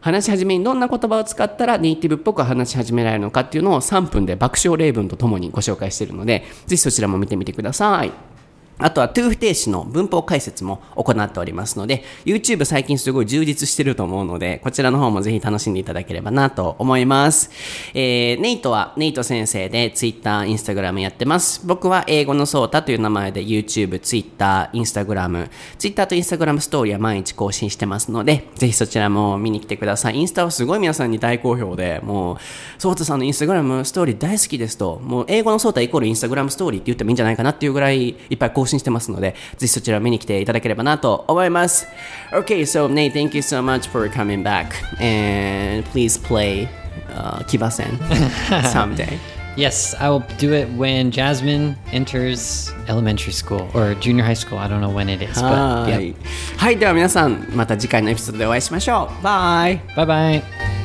[0.00, 8.35] 話し始めにどんな言葉を使ったらネイティブっぽく話し始められるのかっていうのを3分で爆笑例文とともにご紹介しているので、ぜひそちらも見てみてください。
[8.78, 17.50] あとは to 不定詞の文法解説も行っておりますので、YouTube 最近すごい充実してると思うので、こちらの方もぜひ楽しんでいただければなと思います。
[17.94, 21.62] えー、ネイトはネイト先生で Twitter、Instagram やってます。
[21.64, 25.48] 僕は英語のソータという名前で YouTube、Twitter、Instagram、
[25.78, 30.16] Twitter と Instagram ストーリーは毎日更新してますので、ぜひそちらも見に来てください。
[30.16, 32.36] インスタはすごい皆さんに大好評で、もう、
[32.78, 41.87] ソータさんの Instagram ストーリー大好きですと、もう英語のソータイコール Instagram ストーリーって言ってもいいんじゃないかなっていうぐらいいっぱい更新してますので、ぜひそちらを見に来ていただければなと思います。
[42.31, 44.67] Okay, so Nate, thank you so much for coming back.
[44.99, 46.67] And please play
[47.13, 47.97] uh, Kiba-sen
[48.71, 49.19] someday.
[49.57, 54.57] Yes, I will do it when Jasmine enters elementary school or junior high school.
[54.57, 56.15] I don't know when it is, は but い yeah.
[56.57, 59.23] はい、では皆さん、また次回のエピソードでお会いしましょう。
[59.23, 60.84] バイ Bye bye.